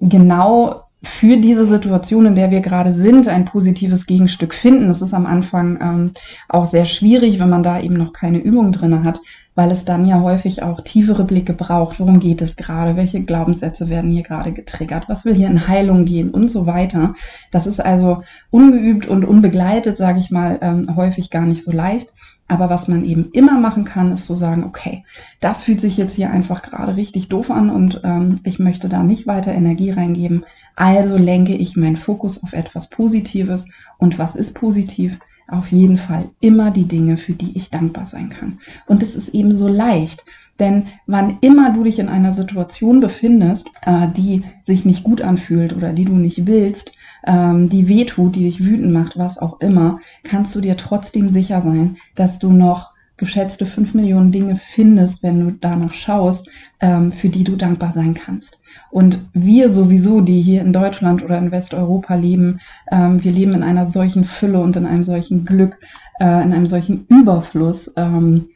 genau 0.02 0.84
für 1.02 1.38
diese 1.38 1.66
Situation, 1.66 2.26
in 2.26 2.36
der 2.36 2.52
wir 2.52 2.60
gerade 2.60 2.94
sind, 2.94 3.28
ein 3.30 3.46
positives 3.46 4.06
Gegenstück 4.08 4.54
finden. 4.54 4.90
Das 4.90 5.02
ist 5.02 5.14
am 5.14 5.26
Anfang 5.26 5.80
ähm, 5.82 6.12
auch 6.50 6.66
sehr 6.66 6.86
schwierig, 6.86 7.40
wenn 7.40 7.50
man 7.50 7.64
da 7.64 7.80
eben 7.80 7.96
noch 7.96 8.12
keine 8.12 8.40
Übung 8.40 8.74
drin 8.74 9.04
hat 9.06 9.22
weil 9.58 9.72
es 9.72 9.86
dann 9.86 10.06
ja 10.06 10.22
häufig 10.22 10.62
auch 10.62 10.82
tiefere 10.82 11.24
Blicke 11.24 11.52
braucht. 11.52 12.00
Worum 12.00 12.20
geht 12.20 12.44
es 12.44 12.56
gerade? 12.58 12.96
Welche 12.96 13.24
Glaubenssätze 13.24 13.90
werden 13.90 14.12
hier 14.12 14.22
gerade 14.22 14.52
getriggert? 14.52 15.10
Was 15.10 15.26
will 15.26 15.34
hier 15.34 15.48
in 15.48 15.68
Heilung 15.68 16.06
gehen 16.06 16.30
und 16.30 16.52
so 16.52 16.68
weiter? 16.68 17.16
Das 17.50 17.66
ist 17.66 17.84
also 17.84 18.22
ungeübt 18.52 19.08
und 19.08 19.26
unbegleitet, 19.26 19.98
sage 19.98 20.20
ich 20.20 20.30
mal, 20.30 20.60
ähm, 20.62 20.96
häufig 20.96 21.32
gar 21.32 21.48
nicht 21.48 21.64
so 21.64 21.72
leicht. 21.72 22.14
Aber 22.48 22.70
was 22.70 22.88
man 22.88 23.04
eben 23.04 23.32
immer 23.32 23.60
machen 23.60 23.84
kann, 23.84 24.12
ist 24.12 24.28
zu 24.28 24.36
sagen, 24.36 24.64
okay, 24.64 25.04
das 25.40 25.64
fühlt 25.64 25.82
sich 25.82 25.98
jetzt 25.98 26.16
hier 26.16 26.30
einfach 26.30 26.62
gerade 26.62 26.96
richtig 26.96 27.28
doof 27.28 27.50
an 27.50 27.72
und 27.72 28.02
ähm, 28.04 28.40
ich 28.44 28.60
möchte 28.60 28.90
da 28.90 29.02
nicht 29.02 29.26
weiter 29.26 29.54
Energie 29.54 29.90
reingeben. 29.90 30.46
Also 30.76 31.18
lenke 31.18 31.56
ich 31.56 31.76
meinen 31.76 31.98
Fokus 31.98 32.44
auf 32.44 32.54
etwas 32.54 32.92
Positives. 32.92 33.66
Und 33.98 34.20
was 34.20 34.36
ist 34.36 34.54
positiv? 34.54 35.18
Auf 35.48 35.72
jeden 35.72 35.98
Fall 35.98 36.30
immer 36.40 36.72
die 36.72 36.86
Dinge, 36.86 37.18
für 37.18 37.34
die 37.34 37.58
ich 37.58 37.70
dankbar 37.70 38.06
sein 38.06 38.30
kann. 38.30 38.60
Und 38.86 39.02
es 39.04 39.16
ist 39.16 39.30
eben 39.30 39.56
so 39.56 39.68
leicht, 39.68 40.24
denn 40.60 40.88
wann 41.06 41.38
immer 41.42 41.72
du 41.72 41.84
dich 41.84 42.00
in 42.00 42.10
einer 42.10 42.34
Situation 42.34 43.00
befindest, 43.00 43.70
äh, 43.82 44.08
die 44.16 44.44
sich 44.66 44.86
nicht 44.86 45.04
gut 45.04 45.22
anfühlt 45.22 45.76
oder 45.76 45.94
die 45.94 46.06
du 46.06 46.16
nicht 46.16 46.48
willst, 46.48 46.94
ähm, 47.26 47.70
die 47.70 47.88
wehtut, 47.88 48.36
die 48.36 48.46
dich 48.46 48.64
wütend 48.64 48.92
macht, 48.92 49.18
was 49.18 49.38
auch 49.38 49.60
immer, 49.62 50.00
kannst 50.24 50.56
du 50.56 50.62
dir 50.62 50.78
trotzdem 50.78 51.30
sicher 51.30 51.62
sein, 51.62 51.98
dass 52.16 52.40
du 52.40 52.52
noch 52.52 52.92
geschätzte 53.18 53.66
fünf 53.66 53.94
Millionen 53.94 54.32
Dinge 54.32 54.56
findest, 54.56 55.24
wenn 55.24 55.40
du 55.40 55.52
danach 55.60 55.94
schaust, 55.94 56.48
ähm, 56.80 57.12
für 57.12 57.30
die 57.30 57.44
du 57.44 57.56
dankbar 57.56 57.92
sein 57.94 58.14
kannst. 58.14 58.60
Und 58.92 59.26
wir 59.34 59.70
sowieso, 59.70 60.22
die 60.22 60.42
hier 60.42 60.62
in 60.62 60.72
Deutschland 60.72 61.24
oder 61.24 61.38
in 61.38 61.52
Westeuropa 61.52 62.16
leben, 62.16 62.60
ähm, 62.92 63.24
wir 63.24 63.32
leben 63.32 63.54
in 63.54 63.64
einer 63.64 63.88
solchen 63.88 64.24
Fülle 64.24 64.60
und 64.60 64.76
in 64.76 64.86
einem 64.86 65.04
solchen 65.04 65.46
Glück, 65.46 65.78
äh, 66.20 66.44
in 66.44 66.54
einem 66.54 66.68
solchen 66.68 67.06
Überfluss. 67.08 67.92
Ähm, 67.96 68.48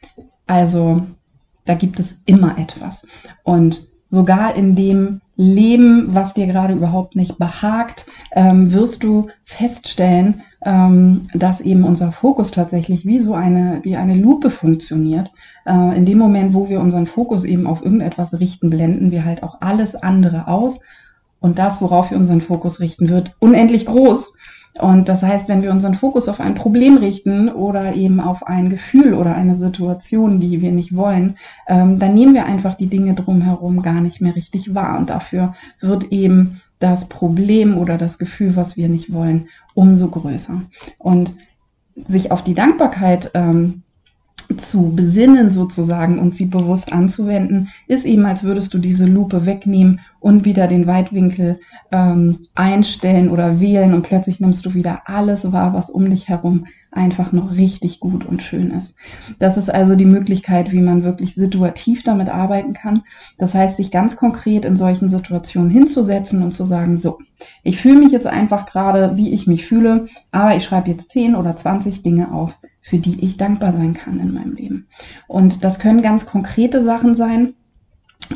also 0.46 1.02
da 1.64 1.74
gibt 1.74 2.00
es 2.00 2.14
immer 2.24 2.58
etwas. 2.58 3.06
Und 3.42 3.86
sogar 4.10 4.54
in 4.54 4.74
dem 4.74 5.20
Leben, 5.42 6.14
was 6.14 6.34
dir 6.34 6.46
gerade 6.46 6.74
überhaupt 6.74 7.16
nicht 7.16 7.38
behagt, 7.38 8.06
ähm, 8.32 8.72
wirst 8.72 9.02
du 9.02 9.28
feststellen, 9.44 10.42
ähm, 10.64 11.22
dass 11.34 11.60
eben 11.60 11.84
unser 11.84 12.12
Fokus 12.12 12.52
tatsächlich 12.52 13.04
wie 13.04 13.20
so 13.20 13.34
eine, 13.34 13.80
wie 13.82 13.96
eine 13.96 14.14
Lupe 14.14 14.50
funktioniert. 14.50 15.30
Äh, 15.66 15.96
in 15.96 16.04
dem 16.04 16.18
Moment, 16.18 16.54
wo 16.54 16.68
wir 16.68 16.80
unseren 16.80 17.06
Fokus 17.06 17.44
eben 17.44 17.66
auf 17.66 17.84
irgendetwas 17.84 18.38
richten, 18.38 18.70
blenden 18.70 19.10
wir 19.10 19.24
halt 19.24 19.42
auch 19.42 19.60
alles 19.60 19.96
andere 19.96 20.46
aus. 20.46 20.80
Und 21.40 21.58
das, 21.58 21.82
worauf 21.82 22.10
wir 22.10 22.18
unseren 22.18 22.40
Fokus 22.40 22.78
richten, 22.78 23.08
wird 23.08 23.34
unendlich 23.40 23.86
groß. 23.86 24.32
Und 24.78 25.08
das 25.08 25.22
heißt, 25.22 25.48
wenn 25.48 25.62
wir 25.62 25.70
unseren 25.70 25.94
Fokus 25.94 26.28
auf 26.28 26.40
ein 26.40 26.54
Problem 26.54 26.96
richten 26.96 27.50
oder 27.50 27.94
eben 27.94 28.20
auf 28.20 28.46
ein 28.46 28.70
Gefühl 28.70 29.12
oder 29.12 29.34
eine 29.34 29.56
Situation, 29.56 30.40
die 30.40 30.62
wir 30.62 30.72
nicht 30.72 30.96
wollen, 30.96 31.36
ähm, 31.68 31.98
dann 31.98 32.14
nehmen 32.14 32.34
wir 32.34 32.46
einfach 32.46 32.74
die 32.74 32.86
Dinge 32.86 33.14
drumherum 33.14 33.82
gar 33.82 34.00
nicht 34.00 34.20
mehr 34.20 34.34
richtig 34.34 34.74
wahr. 34.74 34.98
Und 34.98 35.10
dafür 35.10 35.54
wird 35.80 36.04
eben 36.10 36.62
das 36.78 37.08
Problem 37.08 37.76
oder 37.76 37.98
das 37.98 38.18
Gefühl, 38.18 38.56
was 38.56 38.76
wir 38.76 38.88
nicht 38.88 39.12
wollen, 39.12 39.48
umso 39.74 40.08
größer. 40.08 40.62
Und 40.98 41.34
sich 41.94 42.30
auf 42.30 42.42
die 42.42 42.54
Dankbarkeit 42.54 43.30
ähm, 43.34 43.82
zu 44.56 44.94
besinnen 44.94 45.50
sozusagen 45.50 46.18
und 46.18 46.34
sie 46.34 46.46
bewusst 46.46 46.92
anzuwenden, 46.92 47.68
ist 47.86 48.04
eben, 48.04 48.24
als 48.24 48.42
würdest 48.42 48.72
du 48.74 48.78
diese 48.78 49.06
Lupe 49.06 49.46
wegnehmen 49.46 50.00
und 50.20 50.44
wieder 50.44 50.68
den 50.68 50.86
Weitwinkel 50.86 51.60
ähm, 51.90 52.38
einstellen 52.54 53.30
oder 53.30 53.60
wählen 53.60 53.92
und 53.92 54.02
plötzlich 54.02 54.40
nimmst 54.40 54.64
du 54.64 54.74
wieder 54.74 55.02
alles 55.06 55.50
wahr, 55.52 55.74
was 55.74 55.90
um 55.90 56.08
dich 56.08 56.28
herum 56.28 56.66
einfach 56.92 57.32
noch 57.32 57.56
richtig 57.56 58.00
gut 58.00 58.24
und 58.24 58.42
schön 58.42 58.70
ist. 58.70 58.94
Das 59.38 59.56
ist 59.56 59.70
also 59.70 59.96
die 59.96 60.04
Möglichkeit, 60.04 60.72
wie 60.72 60.80
man 60.80 61.02
wirklich 61.02 61.34
situativ 61.34 62.02
damit 62.04 62.28
arbeiten 62.28 62.74
kann. 62.74 63.02
Das 63.38 63.54
heißt, 63.54 63.78
sich 63.78 63.90
ganz 63.90 64.14
konkret 64.14 64.64
in 64.64 64.76
solchen 64.76 65.08
Situationen 65.08 65.70
hinzusetzen 65.70 66.42
und 66.42 66.52
zu 66.52 66.66
sagen, 66.66 66.98
so, 66.98 67.18
ich 67.62 67.80
fühle 67.80 67.98
mich 67.98 68.12
jetzt 68.12 68.26
einfach 68.26 68.66
gerade, 68.66 69.16
wie 69.16 69.32
ich 69.32 69.46
mich 69.46 69.66
fühle, 69.66 70.06
aber 70.30 70.54
ich 70.54 70.64
schreibe 70.64 70.90
jetzt 70.90 71.10
10 71.10 71.34
oder 71.34 71.56
20 71.56 72.02
Dinge 72.02 72.30
auf, 72.30 72.58
für 72.82 72.98
die 72.98 73.24
ich 73.24 73.36
dankbar 73.36 73.72
sein 73.72 73.94
kann 73.94 74.20
in 74.20 74.34
meinem 74.34 74.54
Leben. 74.54 74.88
Und 75.28 75.64
das 75.64 75.78
können 75.78 76.02
ganz 76.02 76.26
konkrete 76.26 76.84
Sachen 76.84 77.14
sein. 77.14 77.54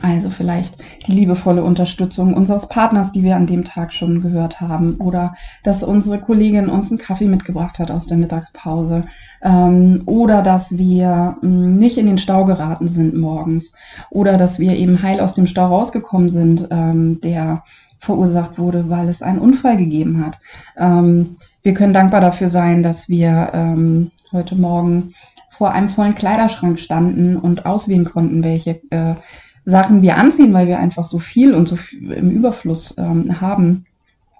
Also 0.03 0.31
vielleicht 0.31 0.77
die 1.07 1.13
liebevolle 1.13 1.63
Unterstützung 1.63 2.35
unseres 2.35 2.69
Partners, 2.69 3.13
die 3.13 3.23
wir 3.23 3.37
an 3.37 3.47
dem 3.47 3.65
Tag 3.65 3.93
schon 3.93 4.21
gehört 4.21 4.61
haben, 4.61 4.97
oder 4.97 5.35
dass 5.63 5.83
unsere 5.83 6.21
Kollegin 6.21 6.69
uns 6.69 6.91
einen 6.91 6.99
Kaffee 6.99 7.27
mitgebracht 7.27 7.79
hat 7.79 7.91
aus 7.91 8.07
der 8.07 8.19
Mittagspause, 8.19 9.05
ähm, 9.43 10.03
oder 10.07 10.43
dass 10.43 10.77
wir 10.77 11.37
mh, 11.41 11.49
mm, 11.49 11.79
nicht 11.79 11.99
in 11.99 12.07
den 12.07 12.19
Stau 12.19 12.45
geraten 12.45 12.89
sind 12.89 13.17
morgens, 13.17 13.73
oder 14.11 14.37
dass 14.37 14.59
wir 14.59 14.77
eben 14.77 15.03
heil 15.03 15.21
aus 15.21 15.35
dem 15.35 15.47
Stau 15.47 15.67
rausgekommen 15.69 16.29
sind, 16.29 16.69
ähm, 16.71 17.21
der 17.23 17.63
verursacht 17.99 18.59
wurde, 18.59 18.91
weil 18.91 19.09
es 19.09 19.23
einen 19.23 19.39
Unfall 19.39 19.77
gegeben 19.77 20.25
hat. 20.25 20.39
Ähm, 20.77 21.37
wir 21.67 21.75
können 21.75 21.93
dankbar 21.93 22.21
dafür 22.21 22.49
sein, 22.49 22.85
dass 22.85 23.09
wir 23.09 23.51
ähm, 23.53 24.13
heute 24.31 24.55
Morgen 24.55 25.15
vor 25.51 25.73
einem 25.73 25.89
vollen 25.89 26.15
Kleiderschrank 26.15 26.79
standen 26.79 27.37
und 27.37 27.67
auswählen 27.67 28.05
konnten, 28.05 28.45
welche 28.45 28.81
äh, 28.91 29.17
Sachen 29.65 30.01
wir 30.01 30.17
anziehen, 30.17 30.53
weil 30.53 30.69
wir 30.69 30.79
einfach 30.79 31.07
so 31.07 31.19
viel 31.19 31.57
und 31.57 31.67
so 31.67 31.75
viel 31.75 32.13
im 32.13 32.31
Überfluss 32.31 32.97
ähm, 32.99 33.41
haben. 33.41 33.85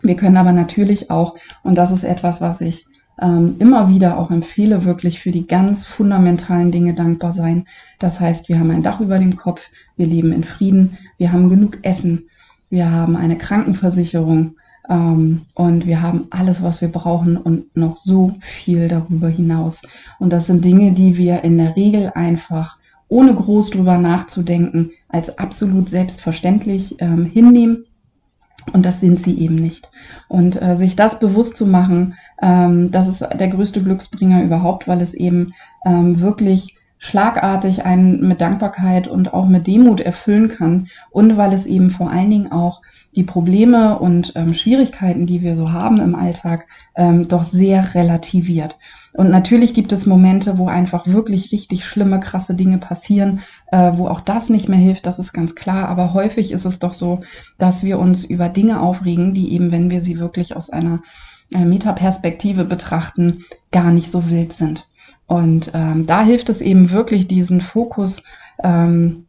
Wir 0.03 0.15
können 0.15 0.37
aber 0.37 0.53
natürlich 0.53 1.11
auch, 1.11 1.35
und 1.65 1.75
das 1.75 1.91
ist 1.91 2.05
etwas, 2.05 2.41
was 2.41 2.61
ich 2.61 2.87
ähm, 3.21 3.57
immer 3.59 3.89
wieder 3.89 4.19
auch 4.19 4.31
empfehle, 4.31 4.85
wirklich 4.85 5.19
für 5.19 5.33
die 5.33 5.49
ganz 5.49 5.85
fundamentalen 5.85 6.71
Dinge 6.71 6.95
dankbar 6.95 7.33
sein. 7.33 7.67
Das 7.99 8.21
heißt, 8.21 8.49
wir 8.49 8.61
haben 8.61 8.71
ein 8.71 8.85
Dach 8.85 9.01
über 9.01 9.19
dem 9.19 9.37
Kopf, 9.37 9.69
wir 9.97 10.07
leben 10.07 10.31
in 10.31 10.45
Frieden, 10.45 10.97
wir 11.19 11.33
haben 11.33 11.49
genug 11.49 11.79
Essen, 11.83 12.29
wir 12.71 12.89
haben 12.89 13.17
eine 13.17 13.37
Krankenversicherung, 13.37 14.55
und 14.89 15.87
wir 15.87 16.01
haben 16.01 16.27
alles, 16.31 16.63
was 16.63 16.81
wir 16.81 16.89
brauchen 16.89 17.37
und 17.37 17.77
noch 17.77 17.97
so 17.97 18.37
viel 18.41 18.89
darüber 18.89 19.29
hinaus. 19.29 19.83
Und 20.19 20.31
das 20.31 20.47
sind 20.47 20.65
Dinge, 20.65 20.93
die 20.93 21.17
wir 21.17 21.43
in 21.43 21.59
der 21.59 21.75
Regel 21.75 22.13
einfach 22.15 22.79
ohne 23.09 23.35
groß 23.35 23.71
drüber 23.71 23.99
nachzudenken 23.99 24.91
als 25.09 25.39
absolut 25.39 25.89
selbstverständlich 25.89 26.97
ähm, 27.01 27.25
hinnehmen. 27.25 27.85
Und 28.73 28.85
das 28.85 29.01
sind 29.01 29.23
sie 29.23 29.39
eben 29.39 29.55
nicht. 29.55 29.91
Und 30.29 30.61
äh, 30.61 30.77
sich 30.77 30.97
das 30.97 31.21
bewusst 31.21 31.57
zu 31.57 31.67
machen, 31.67 32.15
ähm, 32.43 32.91
das 32.91 33.07
ist 33.07 33.21
der 33.21 33.49
größte 33.49 33.83
Glücksbringer 33.83 34.43
überhaupt, 34.43 34.89
weil 34.89 35.01
es 35.03 35.15
eben 35.15 35.53
ähm, 35.85 36.21
wirklich 36.21 36.77
schlagartig 36.99 37.85
einen 37.85 38.27
mit 38.27 38.41
Dankbarkeit 38.41 39.07
und 39.07 39.35
auch 39.35 39.47
mit 39.47 39.67
Demut 39.67 40.01
erfüllen 40.01 40.49
kann 40.49 40.89
und 41.11 41.37
weil 41.37 41.53
es 41.53 41.67
eben 41.67 41.91
vor 41.91 42.11
allen 42.11 42.31
Dingen 42.31 42.51
auch 42.51 42.83
die 43.17 43.23
Probleme 43.23 43.99
und 43.99 44.33
ähm, 44.37 44.55
Schwierigkeiten, 44.55 45.27
die 45.27 45.43
wir 45.43 45.57
so 45.57 45.73
haben 45.73 45.99
im 45.99 46.15
Alltag, 46.15 46.67
ähm, 46.95 47.27
doch 47.29 47.45
sehr 47.45 47.95
relativiert. 47.95 48.77
Und 49.15 49.31
natürlich 49.31 49.73
gibt 49.73 49.93
es 49.93 50.05
Momente, 50.05 50.59
wo 50.59 50.69
einfach 50.69 51.07
wirklich 51.07 51.51
richtig 51.51 51.87
schlimme, 51.87 52.21
krasse 52.21 52.55
Dinge 52.55 52.77
passieren, 52.77 53.41
äh, 53.73 53.93
wo 53.95 54.09
auch 54.09 54.21
das 54.21 54.51
nicht 54.51 54.69
mehr 54.69 54.79
hilft, 54.79 55.07
das 55.07 55.19
ist 55.19 55.33
ganz 55.33 55.55
klar. 55.55 55.89
Aber 55.89 56.13
häufig 56.13 56.53
ist 56.53 56.67
es 56.67 56.79
doch 56.79 56.93
so, 56.93 57.23
dass 57.57 57.83
wir 57.83 57.99
uns 57.99 58.25
über 58.25 58.51
Dinge 58.51 58.81
aufregen, 58.81 59.33
die 59.33 59.55
eben, 59.55 59.73
wenn 59.73 59.89
wir 59.89 60.03
sie 60.03 60.19
wirklich 60.19 60.55
aus 60.55 60.69
einer 60.69 61.01
äh, 61.51 61.65
Metaperspektive 61.65 62.65
betrachten, 62.65 63.45
gar 63.73 63.91
nicht 63.91 64.11
so 64.11 64.29
wild 64.29 64.53
sind. 64.53 64.87
Und 65.27 65.71
ähm, 65.75 66.07
da 66.07 66.23
hilft 66.23 66.51
es 66.51 66.61
eben 66.61 66.91
wirklich, 66.91 67.27
diesen 67.27 67.63
Fokus 67.63 68.23
ähm, 68.63 69.26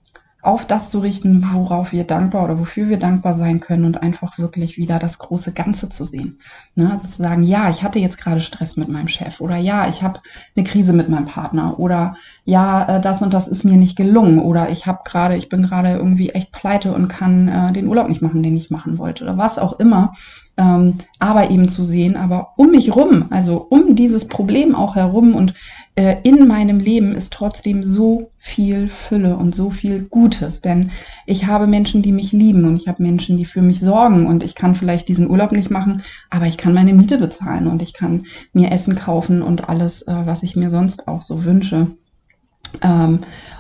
auf 0.48 0.66
das 0.66 0.90
zu 0.90 1.00
richten, 1.00 1.44
worauf 1.52 1.92
wir 1.92 2.06
dankbar 2.06 2.46
oder 2.46 2.58
wofür 2.58 2.88
wir 2.88 2.98
dankbar 2.98 3.36
sein 3.36 3.60
können 3.60 3.84
und 3.84 4.02
einfach 4.02 4.40
wirklich 4.40 4.78
wieder 4.78 4.98
das 4.98 5.18
große 5.18 5.52
Ganze 5.52 5.90
zu 5.90 6.06
sehen. 6.06 6.40
Ne? 6.74 6.90
Also 6.90 7.06
zu 7.06 7.22
sagen, 7.22 7.44
ja, 7.44 7.70
ich 7.70 7.84
hatte 7.84 8.00
jetzt 8.00 8.18
gerade 8.18 8.40
Stress 8.40 8.78
mit 8.78 8.88
meinem 8.88 9.10
Chef 9.10 9.42
oder 9.42 9.58
ja, 9.58 9.90
ich 9.90 10.04
habe 10.04 10.22
eine 10.56 10.66
Krise 10.66 10.94
mit 10.94 11.10
meinem 11.10 11.26
Partner 11.26 11.78
oder 11.80 12.16
ja, 12.46 12.98
äh, 12.98 13.02
das 13.02 13.22
und 13.22 13.34
das 13.34 13.50
ist 13.50 13.66
mir 13.66 13.76
nicht 13.76 13.98
gelungen 13.98 14.40
oder 14.40 14.70
ich 14.70 14.86
habe 14.86 15.00
gerade, 15.04 15.36
ich 15.36 15.50
bin 15.50 15.64
gerade 15.64 15.98
irgendwie 15.98 16.30
echt 16.30 16.54
pleite 16.54 16.94
und 16.94 17.10
kann 17.10 17.50
äh, 17.50 17.74
den 17.74 17.88
Urlaub 17.88 18.08
nicht 18.08 18.22
machen, 18.22 18.42
den 18.42 18.56
ich 18.56 18.70
machen 18.70 19.00
wollte 19.00 19.26
oder 19.26 19.38
was 19.38 19.60
auch 19.60 19.80
immer 19.82 20.14
ähm, 20.58 20.96
aber 21.20 21.52
eben 21.52 21.70
zu 21.70 21.86
sehen, 21.86 22.16
aber 22.16 22.54
um 22.58 22.72
mich 22.72 22.96
rum, 22.96 23.26
also 23.30 23.66
um 23.70 23.96
dieses 23.96 24.28
Problem 24.28 24.76
auch 24.76 24.96
herum 24.96 25.36
und 25.36 25.54
äh, 25.96 26.18
in 26.24 26.48
meinem 26.48 26.80
Leben 26.80 27.16
ist 27.16 27.34
trotzdem 27.34 27.84
so 27.84 28.32
viel 28.38 28.90
Fülle 28.90 29.38
und 29.38 29.54
so 29.54 29.70
viel 29.70 30.02
Gutes, 30.02 30.62
denn 30.62 30.92
ich 31.26 31.46
habe 31.46 31.68
Menschen, 31.68 32.02
die 32.02 32.12
mich 32.12 32.32
lieben 32.32 32.66
und 32.66 32.76
ich 32.78 32.88
habe 32.88 33.04
Menschen, 33.04 33.38
die 33.38 33.46
für 33.46 33.62
mich 33.62 33.80
sorgen 33.80 34.26
und 34.26 34.44
ich 34.44 34.56
kann 34.56 34.76
vielleicht 34.76 35.08
diesen 35.08 35.30
Urlaub 35.30 35.52
nicht 35.52 35.70
machen, 35.70 36.02
aber 36.30 36.48
ich 36.48 36.58
kann 36.58 36.74
meine 36.74 36.94
Miete 36.94 37.18
bezahlen 37.18 37.68
und 37.68 37.82
ich 37.82 37.94
kann 37.94 38.26
mir 38.54 38.72
Essen 38.72 38.96
kaufen 38.96 39.42
und 39.42 39.70
alles, 39.70 40.02
äh, 40.04 40.14
was 40.26 40.44
ich 40.44 40.56
mir 40.56 40.70
sonst 40.70 41.08
auch 41.08 41.22
so 41.22 41.46
wünsche. 41.46 41.92
Ähm, 42.82 43.20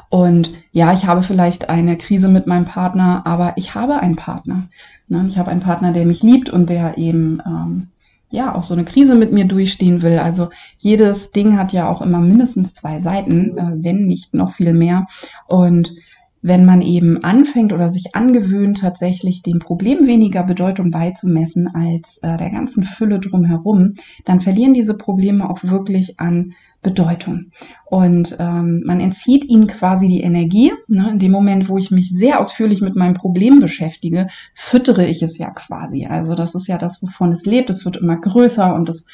und 0.10 0.52
ja, 0.72 0.94
ich 0.94 1.06
habe 1.06 1.22
vielleicht 1.22 1.70
eine 1.70 1.98
Krise 1.98 2.30
mit 2.30 2.48
meinem 2.48 2.66
Partner, 2.66 3.24
aber 3.26 3.54
ich 3.58 3.76
habe 3.76 4.00
einen 4.00 4.16
Partner. 4.16 4.70
Ne? 5.08 5.26
Ich 5.28 5.38
habe 5.38 5.52
einen 5.52 5.60
Partner, 5.60 5.92
der 5.92 6.06
mich 6.06 6.24
liebt 6.24 6.50
und 6.50 6.70
der 6.70 6.98
eben 6.98 7.42
ähm, 7.46 7.88
ja 8.30 8.56
auch 8.56 8.64
so 8.64 8.74
eine 8.74 8.86
Krise 8.86 9.16
mit 9.16 9.34
mir 9.34 9.46
durchstehen 9.46 10.02
will. 10.02 10.20
Also 10.20 10.50
jedes 10.78 11.32
Ding 11.32 11.58
hat 11.58 11.74
ja 11.74 11.90
auch 11.90 12.02
immer 12.02 12.20
mindestens 12.20 12.74
zwei 12.74 13.02
Seiten, 13.02 13.58
äh, 13.58 13.84
wenn 13.84 14.06
nicht 14.06 14.34
noch 14.34 14.54
viel 14.54 14.74
mehr. 14.74 15.08
Und 15.48 15.94
wenn 16.42 16.66
man 16.66 16.82
eben 16.82 17.24
anfängt 17.24 17.74
oder 17.74 17.90
sich 17.90 18.16
angewöhnt, 18.16 18.80
tatsächlich 18.80 19.42
dem 19.42 19.60
Problem 19.60 20.08
weniger 20.08 20.44
Bedeutung 20.44 20.92
beizumessen 20.92 21.68
als 21.68 22.20
äh, 22.22 22.38
der 22.38 22.52
ganzen 22.52 22.84
Fülle 22.84 23.20
drumherum, 23.20 23.96
dann 24.24 24.40
verlieren 24.40 24.74
diese 24.74 24.94
Probleme 24.94 25.50
auch 25.50 25.64
wirklich 25.64 26.20
an 26.20 26.54
Bedeutung. 26.88 27.52
Und 27.86 28.38
ähm, 28.40 28.82
man 28.86 29.02
entzieht 29.02 29.44
ihnen 29.44 29.68
quasi 29.68 30.08
die 30.08 30.22
Energie. 30.22 30.72
Ne? 30.88 31.10
In 31.12 31.20
dem 31.20 31.34
Moment, 31.34 31.68
wo 31.68 31.78
ich 31.78 31.92
mich 31.92 32.10
sehr 32.10 32.40
ausführlich 32.40 32.80
mit 32.80 32.96
meinem 32.96 33.14
Problem 33.14 33.60
beschäftige, 33.60 34.28
füttere 34.54 35.06
ich 35.06 35.22
es 35.22 35.38
ja 35.38 35.50
quasi. 35.50 36.06
Also 36.06 36.34
das 36.34 36.56
ist 36.56 36.68
ja 36.68 36.78
das, 36.78 37.02
wovon 37.02 37.34
es 37.34 37.46
lebt. 37.46 37.70
Es 37.70 37.84
wird 37.84 37.98
immer 37.98 38.16
größer 38.16 38.74
und 38.74 38.88
es 38.88 39.06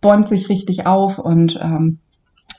bäumt 0.00 0.28
sich 0.28 0.48
richtig 0.48 0.86
auf 0.86 1.18
und 1.18 1.58
ähm, 1.62 1.98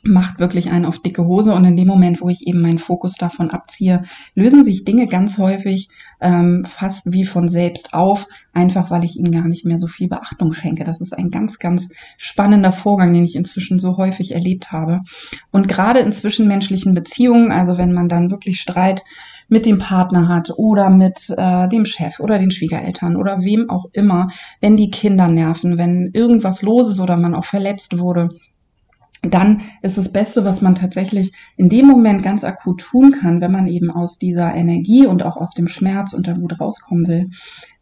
macht 0.03 0.39
wirklich 0.39 0.69
einen 0.69 0.85
auf 0.85 0.99
dicke 0.99 1.25
Hose 1.25 1.53
und 1.53 1.65
in 1.65 1.75
dem 1.75 1.87
Moment, 1.87 2.21
wo 2.21 2.29
ich 2.29 2.47
eben 2.47 2.61
meinen 2.61 2.79
Fokus 2.79 3.15
davon 3.15 3.51
abziehe, 3.51 4.03
lösen 4.35 4.63
sich 4.63 4.85
Dinge 4.85 5.07
ganz 5.07 5.37
häufig 5.37 5.89
ähm, 6.21 6.65
fast 6.65 7.11
wie 7.11 7.25
von 7.25 7.49
selbst 7.49 7.93
auf, 7.93 8.27
einfach 8.53 8.91
weil 8.91 9.03
ich 9.03 9.17
ihnen 9.17 9.31
gar 9.31 9.47
nicht 9.47 9.65
mehr 9.65 9.77
so 9.77 9.87
viel 9.87 10.07
Beachtung 10.07 10.53
schenke. 10.53 10.83
Das 10.83 11.01
ist 11.01 11.17
ein 11.17 11.29
ganz, 11.29 11.59
ganz 11.59 11.87
spannender 12.17 12.71
Vorgang, 12.71 13.13
den 13.13 13.25
ich 13.25 13.35
inzwischen 13.35 13.79
so 13.79 13.97
häufig 13.97 14.31
erlebt 14.31 14.71
habe. 14.71 15.01
Und 15.51 15.67
gerade 15.67 15.99
in 15.99 16.11
zwischenmenschlichen 16.11 16.93
Beziehungen, 16.93 17.51
also 17.51 17.77
wenn 17.77 17.93
man 17.93 18.09
dann 18.09 18.31
wirklich 18.31 18.61
Streit 18.61 19.03
mit 19.49 19.65
dem 19.65 19.79
Partner 19.79 20.27
hat 20.27 20.51
oder 20.55 20.89
mit 20.89 21.33
äh, 21.35 21.67
dem 21.67 21.85
Chef 21.85 22.19
oder 22.19 22.37
den 22.37 22.51
Schwiegereltern 22.51 23.15
oder 23.15 23.43
wem 23.43 23.69
auch 23.69 23.85
immer, 23.93 24.29
wenn 24.61 24.77
die 24.77 24.91
Kinder 24.91 25.27
nerven, 25.27 25.77
wenn 25.77 26.11
irgendwas 26.13 26.61
los 26.61 26.89
ist 26.89 27.01
oder 27.01 27.17
man 27.17 27.33
auch 27.35 27.45
verletzt 27.45 27.97
wurde, 27.97 28.29
dann 29.21 29.61
ist 29.81 29.97
das 29.97 30.11
Beste, 30.11 30.45
was 30.45 30.61
man 30.61 30.75
tatsächlich 30.75 31.33
in 31.57 31.67
dem 31.67 31.87
Moment 31.87 32.23
ganz 32.23 32.43
akut 32.43 32.79
tun 32.81 33.11
kann, 33.11 33.41
wenn 33.41 33.51
man 33.51 33.67
eben 33.67 33.91
aus 33.91 34.17
dieser 34.17 34.53
Energie 34.55 35.05
und 35.05 35.23
auch 35.23 35.35
aus 35.35 35.51
dem 35.51 35.67
Schmerz 35.67 36.13
und 36.13 36.27
der 36.27 36.39
Wut 36.39 36.59
rauskommen 36.59 37.07
will, 37.07 37.29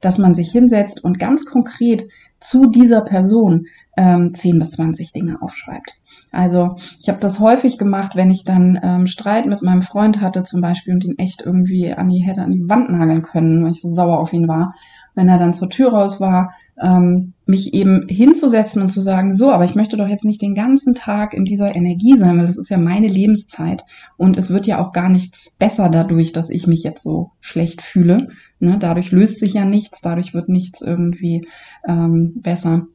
dass 0.02 0.18
man 0.18 0.34
sich 0.34 0.52
hinsetzt 0.52 1.04
und 1.04 1.20
ganz 1.20 1.46
konkret 1.46 2.08
zu 2.40 2.68
dieser 2.68 3.02
Person 3.02 3.68
ähm, 3.98 4.34
10 4.34 4.60
bis 4.60 4.72
20 4.72 5.12
Dinge 5.12 5.42
aufschreibt. 5.42 5.94
Also 6.32 6.76
ich 7.00 7.10
habe 7.10 7.20
das 7.20 7.40
häufig 7.40 7.78
gemacht, 7.78 8.16
wenn 8.16 8.30
ich 8.30 8.44
dann 8.44 8.80
ähm, 8.82 9.08
Streit 9.08 9.46
mit 9.46 9.62
meinem 9.62 9.82
Freund 9.82 10.22
hatte 10.22 10.44
zum 10.44 10.62
Beispiel 10.62 10.94
und 10.94 11.04
ihn 11.04 11.18
echt 11.18 11.42
irgendwie 11.44 11.94
an 11.94 12.10
die 12.10 12.20
hätte 12.20 12.42
an 12.42 12.52
die 12.52 12.70
Wand 12.70 12.90
nageln 12.90 13.24
können, 13.24 13.64
weil 13.64 13.72
ich 13.72 13.82
so 13.82 13.90
sauer 13.90 14.20
auf 14.20 14.34
ihn 14.34 14.48
war 14.48 14.74
wenn 15.18 15.30
er 15.30 15.40
dann 15.40 15.56
zur 15.56 15.70
Tür 15.70 15.90
raus 15.90 16.22
war, 16.22 16.54
ähm, 16.82 17.34
mich 17.48 17.74
eben 17.74 18.08
hinzusetzen 18.08 18.84
und 18.84 18.90
zu 18.90 19.02
sagen, 19.02 19.36
so, 19.36 19.50
aber 19.50 19.66
ich 19.66 19.74
möchte 19.74 19.98
doch 19.98 20.08
jetzt 20.08 20.26
nicht 20.26 20.44
den 20.44 20.54
ganzen 20.54 20.94
Tag 20.94 21.34
in 21.34 21.44
dieser 21.44 21.76
Energie 21.76 22.18
sein, 22.18 22.38
weil 22.38 22.46
das 22.46 22.58
ist 22.58 22.70
ja 22.70 22.78
meine 22.78 23.08
Lebenszeit 23.08 23.84
und 24.16 24.38
es 24.38 24.52
wird 24.52 24.68
ja 24.68 24.80
auch 24.80 24.94
gar 24.94 25.10
nichts 25.10 25.52
besser 25.58 25.90
dadurch, 25.90 26.34
dass 26.34 26.52
ich 26.52 26.68
mich 26.68 26.84
jetzt 26.84 27.02
so 27.02 27.32
schlecht 27.42 27.82
fühle. 27.82 28.30
Ne? 28.60 28.78
Dadurch 28.80 29.12
löst 29.12 29.40
sich 29.40 29.54
ja 29.54 29.66
nichts, 29.66 30.02
dadurch 30.02 30.36
wird 30.36 30.50
nichts 30.50 30.82
irgendwie 30.82 31.48
ähm, 31.88 32.34
besser. 32.36 32.86